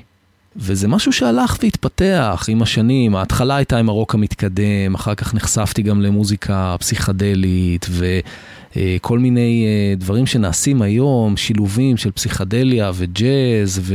וזה 0.57 0.89
משהו 0.89 1.13
שהלך 1.13 1.59
והתפתח 1.63 2.47
עם 2.49 2.63
השנים, 2.63 3.17
ההתחלה 3.17 3.57
הייתה 3.57 3.79
עם 3.79 3.89
הרוק 3.89 4.15
המתקדם, 4.15 4.95
אחר 4.95 5.15
כך 5.15 5.35
נחשפתי 5.35 5.83
גם 5.83 6.03
למוזיקה 6.03 6.77
פסיכדלית 6.79 7.87
וכל 7.91 9.19
מיני 9.19 9.67
אה, 9.67 9.95
דברים 9.97 10.27
שנעשים 10.27 10.83
היום, 10.83 11.37
שילובים 11.37 11.97
של 11.97 12.11
פסיכדליה 12.11 12.91
וג'אז, 12.95 13.81
ו... 13.83 13.95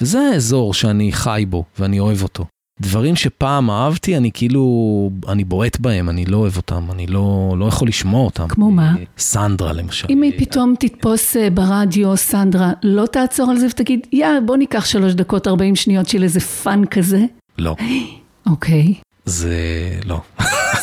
וזה 0.00 0.20
האזור 0.20 0.74
שאני 0.74 1.12
חי 1.12 1.44
בו 1.48 1.64
ואני 1.78 2.00
אוהב 2.00 2.22
אותו. 2.22 2.51
דברים 2.80 3.16
שפעם 3.16 3.70
אהבתי, 3.70 4.16
אני 4.16 4.30
כאילו, 4.34 5.10
אני 5.28 5.44
בועט 5.44 5.80
בהם, 5.80 6.08
אני 6.08 6.24
לא 6.24 6.36
אוהב 6.36 6.56
אותם, 6.56 6.84
אני 6.90 7.06
לא, 7.06 7.54
לא 7.58 7.64
יכול 7.64 7.88
לשמוע 7.88 8.24
אותם. 8.24 8.48
כמו 8.48 8.70
מה? 8.70 8.94
סנדרה 9.18 9.72
למשל. 9.72 10.06
אם 10.10 10.22
היא 10.22 10.32
פתאום 10.38 10.74
תתפוס 10.78 11.36
אה, 11.36 11.50
ברדיו, 11.50 12.16
סנדרה, 12.16 12.72
לא 12.82 13.06
תעצור 13.06 13.50
על 13.50 13.56
זה 13.58 13.66
ותגיד, 13.66 14.06
יא, 14.12 14.26
בוא 14.46 14.56
ניקח 14.56 14.84
שלוש 14.84 15.14
דקות, 15.14 15.46
40 15.46 15.76
שניות 15.76 16.08
של 16.08 16.22
איזה 16.22 16.40
fun 16.40 16.84
כזה? 16.84 17.24
לא. 17.58 17.76
אוקיי. 18.50 18.94
זה 19.24 19.56
לא. 20.04 20.20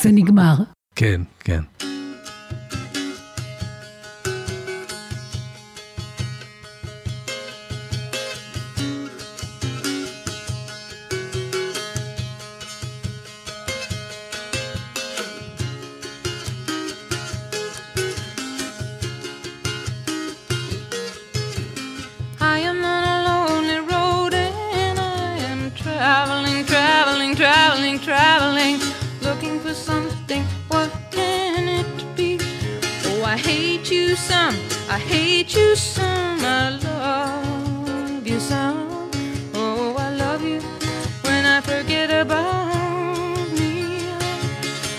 זה 0.01 0.11
נגמר. 0.11 0.55
כן, 0.95 1.21
כן. 1.39 1.61
You 34.10 34.16
some, 34.16 34.55
I 34.89 34.97
hate 34.97 35.55
you 35.55 35.76
some, 35.76 36.39
I 36.43 36.72
love 36.84 38.26
you 38.26 38.39
some. 38.39 39.12
Oh, 39.53 39.95
I 39.99 40.10
love 40.16 40.41
you 40.41 40.62
when 41.22 41.45
I 41.45 41.62
forget 41.62 42.10
about 42.10 43.45
me. 43.60 44.10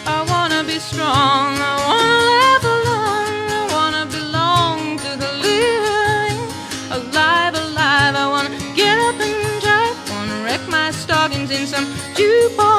I 0.07 0.19
wanna 0.31 0.63
be 0.63 0.79
strong, 0.79 1.51
I 1.71 1.75
wanna 1.89 2.19
laugh 2.31 2.65
along, 2.77 3.33
I 3.59 3.63
wanna 3.77 4.05
belong 4.19 4.79
to 5.05 5.11
the 5.23 5.33
living. 5.47 6.39
Alive, 6.99 7.55
alive, 7.67 8.15
I 8.15 8.27
wanna 8.35 8.57
get 8.77 8.97
up 9.09 9.19
and 9.27 9.61
drive, 9.65 9.97
wanna 10.11 10.45
wreck 10.45 10.63
my 10.69 10.93
stockings 10.93 11.51
in 11.51 11.67
some 11.67 11.87
jukebox 12.15 12.70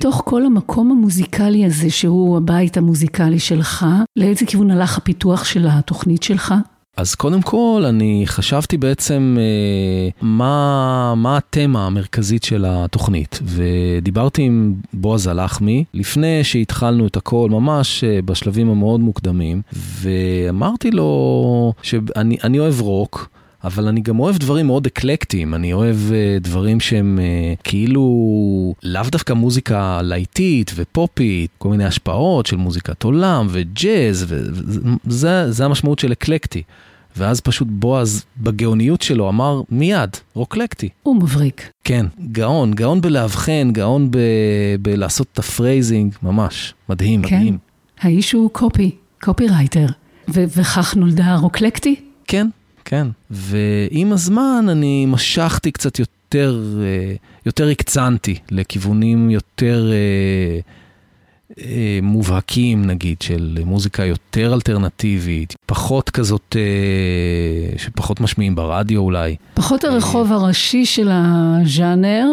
מתוך 0.00 0.22
כל 0.24 0.46
המקום 0.46 0.90
המוזיקלי 0.90 1.64
הזה, 1.64 1.90
שהוא 1.90 2.36
הבית 2.36 2.76
המוזיקלי 2.76 3.38
שלך, 3.38 3.86
לאיזה 4.16 4.46
כיוון 4.46 4.70
הלך 4.70 4.98
הפיתוח 4.98 5.44
של 5.44 5.66
התוכנית 5.70 6.22
שלך? 6.22 6.54
אז 6.96 7.14
קודם 7.14 7.42
כל, 7.42 7.84
אני 7.88 8.22
חשבתי 8.26 8.76
בעצם 8.76 9.36
אה, 9.40 10.08
מה, 10.22 11.14
מה 11.16 11.36
התמה 11.36 11.86
המרכזית 11.86 12.42
של 12.44 12.64
התוכנית, 12.68 13.40
ודיברתי 13.42 14.42
עם 14.42 14.74
בועז 14.92 15.26
הלחמי 15.26 15.84
לפני 15.94 16.44
שהתחלנו 16.44 17.06
את 17.06 17.16
הכל, 17.16 17.48
ממש 17.50 18.04
אה, 18.04 18.22
בשלבים 18.24 18.70
המאוד 18.70 19.00
מוקדמים, 19.00 19.62
ואמרתי 19.72 20.90
לו 20.90 21.72
שאני 21.82 22.36
אני 22.44 22.58
אוהב 22.58 22.80
רוק. 22.80 23.28
אבל 23.64 23.88
אני 23.88 24.00
גם 24.00 24.20
אוהב 24.20 24.36
דברים 24.36 24.66
מאוד 24.66 24.86
אקלקטיים, 24.86 25.54
אני 25.54 25.72
אוהב 25.72 25.96
uh, 25.96 26.42
דברים 26.42 26.80
שהם 26.80 27.18
uh, 27.18 27.60
כאילו 27.64 28.74
לאו 28.82 29.02
דווקא 29.12 29.32
מוזיקה 29.32 30.02
להיטית 30.02 30.72
ופופית, 30.74 31.50
כל 31.58 31.68
מיני 31.68 31.84
השפעות 31.84 32.46
של 32.46 32.56
מוזיקת 32.56 33.02
עולם 33.02 33.46
וג'אז, 33.50 34.26
וזה 34.28 35.52
זה 35.52 35.64
המשמעות 35.64 35.98
של 35.98 36.12
אקלקטי. 36.12 36.62
ואז 37.16 37.40
פשוט 37.40 37.68
בועז 37.70 38.24
בגאוניות 38.38 39.02
שלו 39.02 39.28
אמר 39.28 39.62
מיד, 39.70 40.10
רוקלקטי. 40.34 40.88
הוא 41.02 41.16
מבריק. 41.16 41.70
כן, 41.84 42.06
גאון, 42.32 42.74
גאון 42.74 43.00
בלאבחן, 43.00 43.70
גאון 43.72 44.10
ב- 44.10 44.18
בלעשות 44.82 45.26
את 45.32 45.38
ה 45.38 45.46
phrasing, 45.46 46.14
ממש, 46.22 46.74
מדהים, 46.88 47.22
כן. 47.22 47.36
מדהים. 47.36 47.58
האיש 48.00 48.32
הוא 48.32 48.50
קופי, 48.50 48.90
קופי 49.22 49.48
רייטר. 49.48 49.86
ו- 50.28 50.44
וכך 50.56 50.94
נולדה 50.96 51.36
רוקלקטי? 51.36 51.94
כן, 52.26 52.46
כן. 52.90 53.06
ועם 53.30 54.12
הזמן 54.12 54.66
אני 54.68 55.06
משכתי 55.06 55.72
קצת 55.72 55.98
יותר, 55.98 56.62
אה, 56.80 57.14
יותר 57.46 57.68
הקצנתי 57.68 58.38
לכיוונים 58.50 59.30
יותר 59.30 59.90
אה, 59.92 60.60
אה, 61.64 61.98
מובהקים, 62.02 62.86
נגיד, 62.86 63.22
של 63.22 63.58
מוזיקה 63.64 64.04
יותר 64.04 64.54
אלטרנטיבית, 64.54 65.54
פחות 65.66 66.10
כזאת, 66.10 66.56
שפחות 67.76 68.20
משמיעים 68.20 68.54
ברדיו 68.54 69.00
אולי. 69.00 69.36
פחות 69.54 69.84
הרחוב 69.84 70.32
הראשי 70.32 70.86
של 70.86 71.08
הז'אנר, 71.12 72.26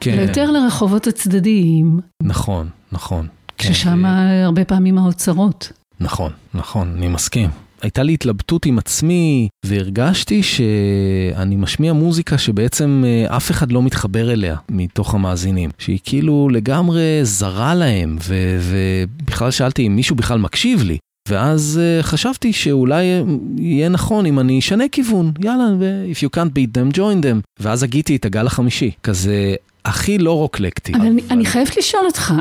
כן. 0.00 0.16
ויותר 0.18 0.50
לרחובות 0.50 1.06
הצדדיים, 1.06 2.00
נכון, 2.22 2.68
נכון. 2.92 3.26
כן, 3.58 3.72
ששם 3.72 4.04
הרבה 4.44 4.64
פעמים 4.64 4.98
האוצרות. 4.98 5.72
נכון, 6.00 6.32
נכון, 6.54 6.94
אני 6.96 7.08
מסכים. 7.08 7.63
הייתה 7.82 8.02
לי 8.02 8.14
התלבטות 8.14 8.66
עם 8.66 8.78
עצמי, 8.78 9.48
והרגשתי 9.66 10.42
שאני 10.42 11.56
משמיע 11.56 11.92
מוזיקה 11.92 12.38
שבעצם 12.38 13.04
אה, 13.06 13.36
אף 13.36 13.50
אחד 13.50 13.72
לא 13.72 13.82
מתחבר 13.82 14.32
אליה 14.32 14.56
מתוך 14.68 15.14
המאזינים. 15.14 15.70
שהיא 15.78 15.98
כאילו 16.04 16.48
לגמרי 16.52 17.20
זרה 17.22 17.74
להם, 17.74 18.16
ו- 18.22 18.58
ובכלל 18.60 19.50
שאלתי 19.50 19.86
אם 19.86 19.96
מישהו 19.96 20.16
בכלל 20.16 20.38
מקשיב 20.38 20.82
לי. 20.82 20.98
ואז 21.28 21.80
uh, 21.80 22.02
חשבתי 22.02 22.52
שאולי 22.52 23.04
אה, 23.04 23.22
יהיה 23.58 23.88
נכון 23.88 24.26
אם 24.26 24.38
אני 24.40 24.58
אשנה 24.58 24.88
כיוון, 24.88 25.32
יאללה, 25.44 25.64
if 26.12 26.16
you 26.16 26.38
can't 26.38 26.50
beat 26.50 26.78
them, 26.78 26.96
join 26.96 27.24
them. 27.24 27.60
ואז 27.60 27.82
הגיתי 27.82 28.16
את 28.16 28.24
הגל 28.24 28.46
החמישי, 28.46 28.90
כזה 29.02 29.54
הכי 29.84 30.18
לא 30.18 30.32
רוקלקטי. 30.32 30.94
אבל 30.94 31.06
אני, 31.06 31.22
אני 31.30 31.44
חייבת 31.44 31.76
לשאול 31.76 32.06
אותך, 32.06 32.34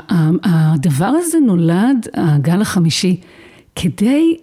הדבר 0.44 1.12
הזה 1.20 1.38
נולד, 1.46 2.08
הגל 2.14 2.62
החמישי, 2.62 3.20
כדי, 3.76 4.38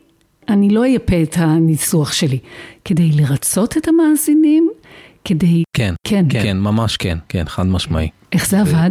אני 0.51 0.71
לא 0.71 0.85
אייפה 0.85 1.23
את 1.23 1.37
הניסוח 1.39 2.13
שלי, 2.13 2.39
כדי 2.85 3.11
לרצות 3.13 3.77
את 3.77 3.89
המאזינים, 3.89 4.71
כדי... 5.25 5.63
כן, 5.77 5.95
כן. 6.07 6.25
כן, 6.29 6.43
כן, 6.43 6.59
ממש 6.59 6.97
כן, 6.97 7.19
כן, 7.29 7.45
חד 7.49 7.67
משמעי. 7.67 8.09
איך 8.33 8.49
זה 8.49 8.61
עבד? 8.61 8.91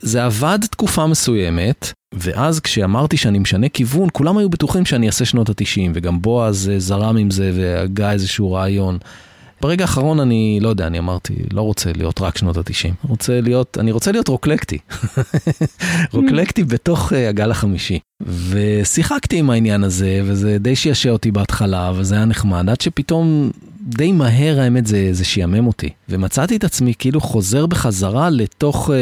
זה 0.00 0.24
עבד 0.24 0.58
תקופה 0.70 1.06
מסוימת, 1.06 1.92
ואז 2.14 2.60
כשאמרתי 2.60 3.16
שאני 3.16 3.38
משנה 3.38 3.68
כיוון, 3.68 4.08
כולם 4.12 4.38
היו 4.38 4.50
בטוחים 4.50 4.84
שאני 4.84 5.06
אעשה 5.06 5.24
שנות 5.24 5.48
התשעים, 5.48 5.92
וגם 5.94 6.22
בועז 6.22 6.68
אה, 6.68 6.78
זרם 6.78 7.16
עם 7.16 7.30
זה 7.30 7.52
והגה 7.54 8.12
איזשהו 8.12 8.52
רעיון. 8.52 8.98
ברגע 9.60 9.84
האחרון 9.84 10.20
אני, 10.20 10.58
לא 10.62 10.68
יודע, 10.68 10.86
אני 10.86 10.98
אמרתי, 10.98 11.34
לא 11.52 11.62
רוצה 11.62 11.90
להיות 11.96 12.20
רק 12.20 12.38
שנות 12.38 12.56
התשעים, 12.56 12.94
רוצה 13.08 13.40
להיות, 13.40 13.78
אני 13.80 13.92
רוצה 13.92 14.12
להיות 14.12 14.28
רוקלקטי. 14.28 14.78
רוקלקטי 16.14 16.64
בתוך 16.64 17.12
uh, 17.12 17.14
הגל 17.28 17.50
החמישי. 17.50 17.98
ושיחקתי 18.20 19.38
עם 19.38 19.50
העניין 19.50 19.84
הזה, 19.84 20.20
וזה 20.24 20.58
די 20.58 20.76
שישע 20.76 21.10
אותי 21.10 21.30
בהתחלה, 21.30 21.92
וזה 21.96 22.14
היה 22.14 22.24
נחמד, 22.24 22.70
עד 22.70 22.80
שפתאום 22.80 23.50
די 23.80 24.12
מהר 24.12 24.60
האמת 24.60 24.86
זה, 24.86 25.08
זה 25.12 25.24
שיאמם 25.24 25.66
אותי. 25.66 25.88
ומצאתי 26.08 26.56
את 26.56 26.64
עצמי 26.64 26.92
כאילו 26.98 27.20
חוזר 27.20 27.66
בחזרה 27.66 28.30
לתוך, 28.30 28.90
uh, 28.90 28.92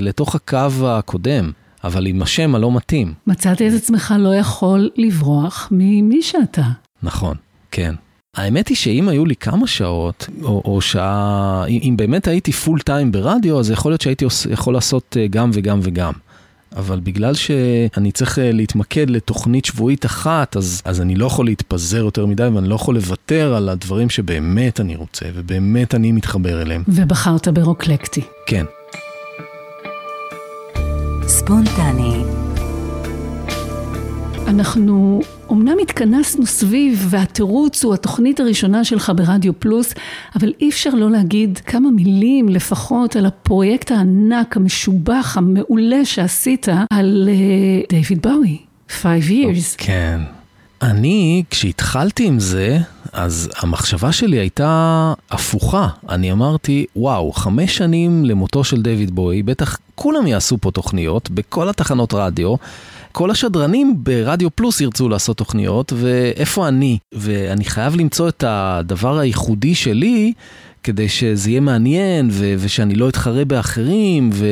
לתוך 0.00 0.34
הקו 0.34 0.88
הקודם. 0.88 1.50
אבל 1.84 2.06
עם 2.06 2.22
השם 2.22 2.54
הלא 2.54 2.72
מתאים. 2.72 3.14
מצאתי 3.26 3.68
את 3.68 3.72
עצמך 3.72 4.14
לא 4.18 4.34
יכול 4.34 4.90
לברוח 4.96 5.68
ממי 5.70 6.22
שאתה. 6.22 6.62
נכון, 7.02 7.36
כן. 7.70 7.94
האמת 8.36 8.68
היא 8.68 8.76
שאם 8.76 9.08
היו 9.08 9.24
לי 9.24 9.36
כמה 9.36 9.66
שעות, 9.66 10.28
או, 10.42 10.62
או 10.64 10.80
שעה, 10.80 11.64
אם, 11.68 11.94
באמת 11.96 12.28
הייתי 12.28 12.52
פול 12.52 12.80
טיים 12.80 13.12
ברדיו, 13.12 13.58
אז 13.58 13.70
יכול 13.70 13.92
להיות 13.92 14.00
שהייתי 14.00 14.24
עוש, 14.24 14.46
יכול 14.46 14.74
לעשות 14.74 15.16
אה, 15.20 15.26
גם 15.26 15.50
וגם 15.54 15.80
וגם. 15.82 16.12
אבל 16.76 17.00
בגלל 17.00 17.34
שאני 17.34 18.12
צריך 18.12 18.38
אה, 18.38 18.52
להתמקד 18.52 19.10
לתוכנית 19.10 19.64
שבועית 19.64 20.06
אחת, 20.06 20.56
אז, 20.56 20.82
אז 20.84 21.00
אני 21.00 21.14
לא 21.14 21.26
יכול 21.26 21.46
להתפזר 21.46 21.96
יותר 22.04 22.26
מדי, 22.26 22.48
ואני 22.54 22.68
לא 22.68 22.74
יכול 22.74 22.94
לוותר 22.94 23.54
על 23.54 23.68
הדברים 23.68 24.10
שבאמת 24.10 24.80
אני 24.80 24.96
רוצה, 24.96 25.26
ובאמת 25.34 25.94
אני 25.94 26.12
מתחבר 26.12 26.62
אליהם. 26.62 26.82
ובחרת 26.88 27.48
ברוקלקטי. 27.48 28.22
כן. 28.46 28.64
ספונטני. 31.26 32.22
אנחנו 34.46 35.20
אמנם 35.52 35.76
התכנסנו 35.82 36.46
סביב, 36.46 37.06
והתירוץ 37.10 37.84
הוא 37.84 37.94
התוכנית 37.94 38.40
הראשונה 38.40 38.84
שלך 38.84 39.12
ברדיו 39.16 39.60
פלוס, 39.60 39.94
אבל 40.36 40.52
אי 40.60 40.68
אפשר 40.68 40.90
לא 40.90 41.10
להגיד 41.10 41.58
כמה 41.58 41.90
מילים 41.90 42.48
לפחות 42.48 43.16
על 43.16 43.26
הפרויקט 43.26 43.90
הענק, 43.90 44.56
המשובח, 44.56 45.36
המעולה 45.36 46.04
שעשית 46.04 46.68
על 46.90 47.28
uh, 47.28 47.90
דיוויד 47.90 48.22
באוי, 48.22 48.58
Five 48.88 49.30
Years. 49.30 49.74
כן, 49.76 50.20
אני, 50.82 51.42
כשהתחלתי 51.50 52.26
עם 52.26 52.40
זה, 52.40 52.78
אז 53.12 53.50
המחשבה 53.58 54.12
שלי 54.12 54.36
הייתה 54.36 55.12
הפוכה. 55.30 55.88
אני 56.08 56.32
אמרתי, 56.32 56.86
וואו, 56.96 57.32
חמש 57.32 57.76
שנים 57.76 58.24
למותו 58.24 58.64
של 58.64 58.82
דיוויד 58.82 59.10
בוי, 59.10 59.42
בטח 59.42 59.78
כולם 59.94 60.26
יעשו 60.26 60.58
פה 60.60 60.70
תוכניות, 60.70 61.30
בכל 61.30 61.68
התחנות 61.68 62.14
רדיו. 62.14 62.54
כל 63.18 63.30
השדרנים 63.30 63.94
ברדיו 64.04 64.50
פלוס 64.50 64.80
ירצו 64.80 65.08
לעשות 65.08 65.36
תוכניות, 65.36 65.92
ואיפה 65.96 66.68
אני? 66.68 66.98
ואני 67.14 67.64
חייב 67.64 67.96
למצוא 67.96 68.28
את 68.28 68.44
הדבר 68.46 69.18
הייחודי 69.18 69.74
שלי, 69.74 70.32
כדי 70.82 71.08
שזה 71.08 71.50
יהיה 71.50 71.60
מעניין, 71.60 72.28
ו- 72.32 72.54
ושאני 72.58 72.94
לא 72.94 73.08
אתחרה 73.08 73.44
באחרים, 73.44 74.30
ו... 74.32 74.46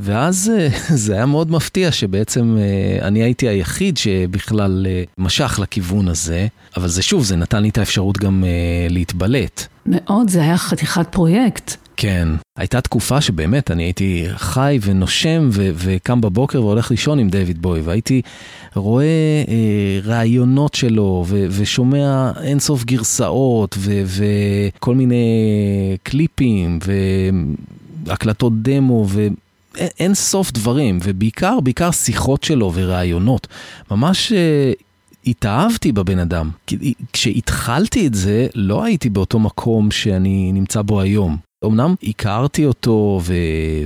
ואז 0.00 0.52
אה, 0.56 0.68
זה 1.04 1.14
היה 1.14 1.26
מאוד 1.26 1.50
מפתיע 1.50 1.92
שבעצם 1.92 2.56
אה, 2.58 3.06
אני 3.06 3.22
הייתי 3.22 3.48
היחיד 3.48 3.96
שבכלל 3.96 4.86
אה, 4.88 5.02
משך 5.18 5.58
לכיוון 5.62 6.08
הזה, 6.08 6.46
אבל 6.76 6.88
זה 6.88 7.02
שוב, 7.02 7.24
זה 7.24 7.36
נתן 7.36 7.62
לי 7.62 7.68
את 7.68 7.78
האפשרות 7.78 8.18
גם 8.18 8.44
להתבלט. 8.90 9.66
מאוד, 9.86 10.28
זה 10.28 10.42
היה 10.42 10.58
חתיכת 10.58 11.06
פרויקט. 11.10 11.87
כן, 12.00 12.28
הייתה 12.56 12.80
תקופה 12.80 13.20
שבאמת 13.20 13.70
אני 13.70 13.82
הייתי 13.82 14.26
חי 14.36 14.78
ונושם 14.82 15.48
ו- 15.52 15.70
וקם 15.74 16.20
בבוקר 16.20 16.62
והולך 16.62 16.90
לישון 16.90 17.18
עם 17.18 17.28
דיוויד 17.28 17.62
בוי, 17.62 17.80
והייתי 17.80 18.22
רואה 18.74 19.04
אה, 19.48 20.00
ראיונות 20.04 20.74
שלו 20.74 21.24
ו- 21.26 21.46
ושומע 21.50 22.30
אינסוף 22.42 22.84
גרסאות 22.84 23.74
ו- 23.78 24.02
וכל 24.06 24.94
מיני 24.94 25.26
קליפים 26.02 26.78
והקלטות 28.06 28.62
דמו 28.62 29.06
ו... 29.08 29.28
אין 29.76 30.14
סוף 30.14 30.52
דברים, 30.52 30.98
ובעיקר, 31.02 31.60
בעיקר 31.60 31.90
שיחות 31.90 32.44
שלו 32.44 32.72
וראיונות. 32.74 33.46
ממש 33.90 34.32
אה, 34.32 34.72
התאהבתי 35.26 35.92
בבן 35.92 36.18
אדם. 36.18 36.50
כשהתחלתי 37.12 38.06
את 38.06 38.14
זה, 38.14 38.46
לא 38.54 38.84
הייתי 38.84 39.10
באותו 39.10 39.38
מקום 39.38 39.90
שאני 39.90 40.52
נמצא 40.52 40.82
בו 40.82 41.00
היום. 41.00 41.47
אמנם 41.64 41.94
הכרתי 42.02 42.66
אותו 42.66 43.20
ו... 43.22 43.34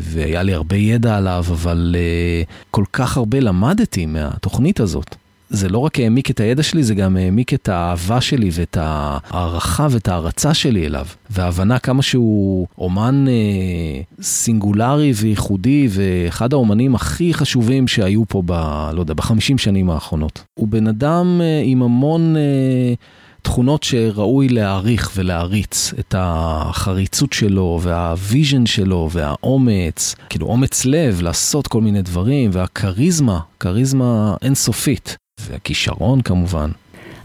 והיה 0.01 0.43
לי 0.43 0.55
הרבה 0.55 0.77
ידע 0.77 1.17
עליו, 1.17 1.45
אבל 1.49 1.97
uh, 1.99 2.67
כל 2.71 2.85
כך 2.93 3.17
הרבה 3.17 3.41
למדתי 3.41 4.07
מהתוכנית 4.07 4.81
הזאת. 4.81 5.17
זה 5.53 5.69
לא 5.69 5.79
רק 5.79 6.01
העמיק 6.01 6.31
את 6.31 6.41
הידע 6.41 6.63
שלי, 6.63 6.83
זה 6.83 6.95
גם 6.95 7.17
העמיק 7.17 7.55
את 7.55 7.69
האהבה 7.69 8.21
שלי 8.21 8.51
ואת 8.53 8.77
ההערכה 8.81 9.87
ואת 9.91 10.09
ההערצה 10.09 10.55
שלי 10.55 10.87
אליו. 10.87 11.07
וההבנה 11.31 11.79
כמה 11.79 12.03
שהוא 12.03 12.67
אומן 12.79 13.25
אה, 13.29 14.03
סינגולרי 14.23 15.13
וייחודי, 15.15 15.89
ואחד 15.91 16.53
האומנים 16.53 16.95
הכי 16.95 17.35
חשובים 17.35 17.89
שהיו 17.89 18.23
פה 18.29 18.43
ב... 18.47 18.53
לא 18.95 19.01
יודע, 19.01 19.15
בחמישים 19.15 19.59
שנים 19.59 19.91
האחרונות. 19.91 20.45
הוא 20.55 20.69
בן 20.69 20.87
אדם 20.87 21.41
אה, 21.43 21.63
עם 21.65 21.83
המון... 21.83 22.37
אה, 22.37 22.95
תכונות 23.43 23.83
שראוי 23.83 24.49
להעריך 24.49 25.11
ולהריץ 25.17 25.95
את 25.99 26.15
החריצות 26.19 27.33
שלו 27.33 27.79
והוויז'ן 27.83 28.67
שלו 28.67 29.09
והאומץ, 29.13 30.15
כאילו 30.29 30.47
אומץ 30.47 30.85
לב 30.85 31.23
לעשות 31.23 31.67
כל 31.67 31.81
מיני 31.81 32.03
דברים 32.03 32.51
והכריזמה, 32.53 33.41
כריזמה 33.61 34.35
אינסופית. 34.43 35.17
והכישרון 35.41 36.21
כמובן. 36.21 36.71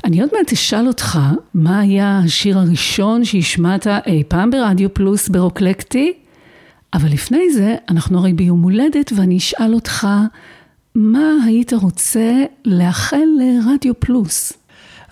אני 0.04 0.22
עוד 0.22 0.30
מעט 0.38 0.52
אשאל 0.52 0.88
אותך, 0.88 1.20
מה 1.54 1.80
היה 1.80 2.22
השיר 2.26 2.60
הראשון 2.60 3.26
שהשמעת 3.26 3.88
אי 3.88 4.24
פעם 4.28 4.52
ברדיו 4.52 4.94
פלוס 4.94 5.30
ברוקלקטי? 5.30 6.14
אבל 6.94 7.10
לפני 7.10 7.54
זה, 7.54 7.76
אנחנו 7.90 8.20
הרי 8.20 8.34
ביום 8.34 8.62
הולדת 8.62 9.12
ואני 9.16 9.38
אשאל 9.38 9.74
אותך, 9.74 10.08
מה 10.96 11.30
היית 11.46 11.74
רוצה 11.74 12.44
לאחל 12.66 13.26
לרדיו 13.40 14.00
פלוס? 14.00 14.54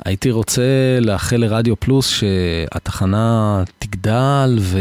הייתי 0.06 0.32
רוצה 0.32 0.64
לאחל 1.02 1.38
לרדיו 1.38 1.80
פלוס 1.80 2.10
שהתחנה 2.10 3.64
תגדל 3.80 4.58
ו... 4.60 4.80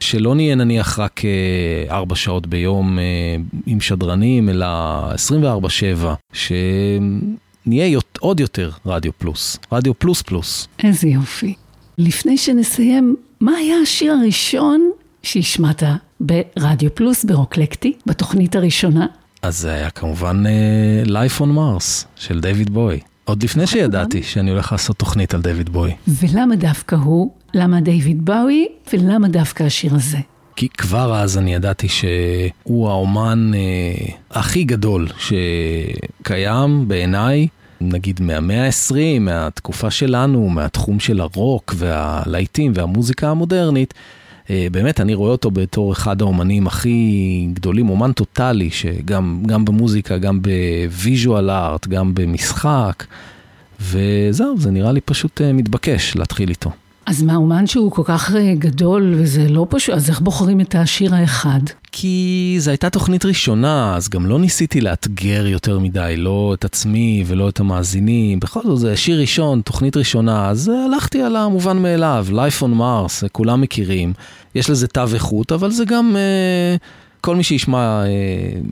שלא 0.00 0.34
נהיה 0.34 0.54
נניח 0.54 0.98
רק 0.98 1.22
אה, 1.24 1.94
ארבע 1.94 2.14
שעות 2.14 2.46
ביום 2.46 2.98
אה, 2.98 3.04
עם 3.66 3.80
שדרנים, 3.80 4.48
אלא 4.48 4.66
24-7, 5.12 6.06
שנהיה 6.32 7.98
עוד 8.20 8.40
יותר 8.40 8.70
רדיו 8.86 9.12
פלוס, 9.18 9.58
רדיו 9.72 9.98
פלוס 9.98 10.22
פלוס. 10.22 10.68
איזה 10.84 11.08
יופי. 11.08 11.54
לפני 11.98 12.38
שנסיים, 12.38 13.16
מה 13.40 13.52
היה 13.52 13.76
השיר 13.82 14.12
הראשון 14.12 14.90
שהשמעת 15.22 15.82
ברדיו 16.20 16.94
פלוס, 16.94 17.24
ברוקלקטי, 17.24 17.92
בתוכנית 18.06 18.56
הראשונה? 18.56 19.06
אז 19.42 19.58
זה 19.58 19.72
היה 19.72 19.90
כמובן 19.90 20.44
uh, 20.46 21.08
Life 21.08 21.40
on 21.40 21.56
Mars 21.56 22.04
של 22.16 22.40
דיוויד 22.40 22.70
בוי. 22.70 23.00
עוד 23.24 23.42
לפני 23.42 23.66
שידעתי 23.66 24.22
שאני 24.22 24.50
הולך 24.50 24.72
לעשות 24.72 24.96
תוכנית 24.96 25.34
על 25.34 25.42
דיוויד 25.42 25.68
בוי. 25.68 25.94
ולמה 26.08 26.56
דווקא 26.56 26.96
הוא? 26.96 27.30
למה 27.54 27.80
דיוויד 27.80 28.24
באוי? 28.24 28.66
ולמה 28.92 29.28
דווקא 29.28 29.62
השיר 29.62 29.94
הזה? 29.94 30.18
כי 30.56 30.68
כבר 30.68 31.16
אז 31.16 31.38
אני 31.38 31.54
ידעתי 31.54 31.88
שהוא 31.88 32.88
האומן 32.88 33.50
אה, 33.54 33.60
הכי 34.30 34.64
גדול 34.64 35.08
שקיים 35.18 36.88
בעיניי, 36.88 37.48
נגיד 37.80 38.20
מהמאה 38.22 38.66
ה-20, 38.66 39.20
מהתקופה 39.20 39.90
שלנו, 39.90 40.48
מהתחום 40.48 41.00
של 41.00 41.20
הרוק 41.20 41.74
והלהיטים 41.76 42.72
והמוזיקה 42.74 43.30
המודרנית. 43.30 43.94
אה, 44.50 44.66
באמת, 44.72 45.00
אני 45.00 45.14
רואה 45.14 45.30
אותו 45.30 45.50
בתור 45.50 45.92
אחד 45.92 46.22
האומנים 46.22 46.66
הכי 46.66 47.48
גדולים, 47.52 47.88
אומן 47.88 48.12
טוטאלי, 48.12 48.70
שגם 48.70 49.64
במוזיקה, 49.64 50.18
גם 50.18 50.40
ב 50.42 50.57
visual 50.57 51.50
art, 51.50 51.86
גם 51.86 52.14
במשחק, 52.14 53.04
וזהו, 53.80 54.58
זה 54.58 54.70
נראה 54.70 54.92
לי 54.92 55.00
פשוט 55.00 55.40
אה, 55.40 55.52
מתבקש 55.52 56.16
להתחיל 56.16 56.48
איתו. 56.48 56.70
אז 57.06 57.22
מה, 57.22 57.36
אומן 57.36 57.66
שהוא 57.66 57.92
כל 57.92 58.02
כך 58.04 58.34
אה, 58.34 58.54
גדול 58.58 59.14
וזה 59.16 59.48
לא 59.48 59.66
פשוט, 59.70 59.94
אז 59.94 60.10
איך 60.10 60.20
בוחרים 60.20 60.60
את 60.60 60.74
השיר 60.74 61.14
האחד? 61.14 61.60
כי 61.92 62.56
זו 62.58 62.70
הייתה 62.70 62.90
תוכנית 62.90 63.24
ראשונה, 63.24 63.96
אז 63.96 64.08
גם 64.08 64.26
לא 64.26 64.38
ניסיתי 64.38 64.80
לאתגר 64.80 65.46
יותר 65.46 65.78
מדי, 65.78 66.14
לא 66.16 66.54
את 66.54 66.64
עצמי 66.64 67.24
ולא 67.26 67.48
את 67.48 67.60
המאזינים. 67.60 68.40
בכל 68.40 68.60
זאת, 68.64 68.78
זה 68.78 68.96
שיר 68.96 69.20
ראשון, 69.20 69.60
תוכנית 69.60 69.96
ראשונה, 69.96 70.48
אז 70.48 70.70
הלכתי 70.86 71.22
על 71.22 71.36
המובן 71.36 71.82
מאליו, 71.82 72.26
Life 72.30 72.62
on 72.62 72.78
Mars, 72.78 73.28
כולם 73.32 73.60
מכירים. 73.60 74.12
יש 74.54 74.70
לזה 74.70 74.86
תו 74.86 75.14
איכות, 75.14 75.52
אבל 75.52 75.70
זה 75.70 75.84
גם... 75.84 76.16
אה, 76.16 76.76
כל 77.20 77.36
מי 77.36 77.42
שישמע 77.42 77.78
אה, 77.78 78.08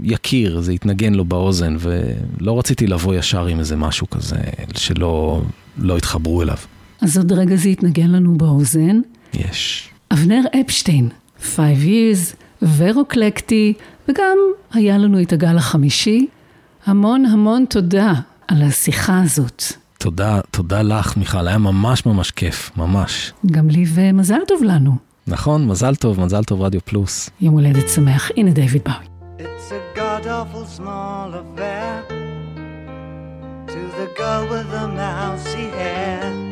יכיר, 0.03 0.61
זה 0.61 0.73
יתנגן 0.73 1.15
לו 1.15 1.25
באוזן, 1.25 1.77
ולא 1.79 2.59
רציתי 2.59 2.87
לבוא 2.87 3.15
ישר 3.15 3.47
עם 3.47 3.59
איזה 3.59 3.77
משהו 3.77 4.11
כזה 4.11 4.37
שלא 4.77 5.43
לא 5.79 5.99
יתחברו 5.99 6.43
אליו. 6.43 6.57
אז 7.03 7.17
עוד 7.17 7.33
רגע 7.33 7.57
זה 7.57 7.69
יתנגן 7.69 8.11
לנו 8.11 8.39
באוזן. 8.39 9.01
יש. 9.35 9.91
אבנר 10.13 10.41
אפשטיין, 10.61 11.09
Five 11.41 11.85
Years, 11.87 12.37
ורוקלקטי, 12.77 13.75
וגם 14.09 14.39
היה 14.73 14.99
לנו 14.99 15.23
את 15.23 15.33
הגל 15.33 15.57
החמישי. 15.57 16.27
המון 16.87 17.25
המון 17.25 17.65
תודה 17.65 18.13
על 18.49 18.63
השיחה 18.63 19.23
הזאת. 19.23 19.63
תודה, 19.99 20.41
תודה 20.51 20.83
לך 20.83 21.17
מיכל, 21.17 21.49
היה 21.49 21.59
ממש 21.59 22.07
ממש 22.07 22.31
כיף, 22.31 22.71
ממש. 22.77 23.33
גם 23.47 23.69
לי 23.69 23.85
ומזל 23.95 24.41
טוב 24.49 24.63
לנו. 24.63 24.97
נכון, 25.27 25.67
מזל 25.67 25.95
טוב, 25.95 26.21
מזל 26.21 26.45
טוב 26.45 26.63
רדיו 26.63 26.81
פלוס. 26.85 27.31
יום 27.41 27.55
הולדת 27.55 27.89
שמח, 27.89 28.31
הנה 28.37 28.51
דיוויד 28.51 28.83
באוי. 28.85 29.05
It's 29.39 29.73
a 29.73 29.99
god 29.99 30.27
awful 30.27 30.81
small 30.81 31.35
affair 31.43 31.93
to 33.73 33.81
the 33.99 34.09
girl 34.19 34.45
with 34.51 34.69
the 34.71 34.87
mousy 34.99 35.67
hair. 35.79 36.52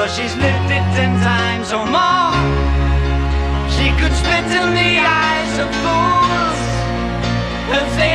for 0.00 0.08
she's 0.08 0.34
lived 0.36 0.70
it 0.78 0.86
ten 0.96 1.12
times 1.20 1.68
or 1.76 1.84
more. 1.84 2.32
She 3.76 3.86
could 4.00 4.14
spit 4.22 4.48
in 4.60 4.68
the 4.80 4.92
eyes 4.96 5.54
of 5.64 5.68
fools 5.82 6.60
if 7.78 7.88
they 8.00 8.14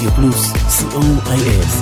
רדיו 0.00 0.12
פלוס, 0.12 0.52
co.il 0.52 1.79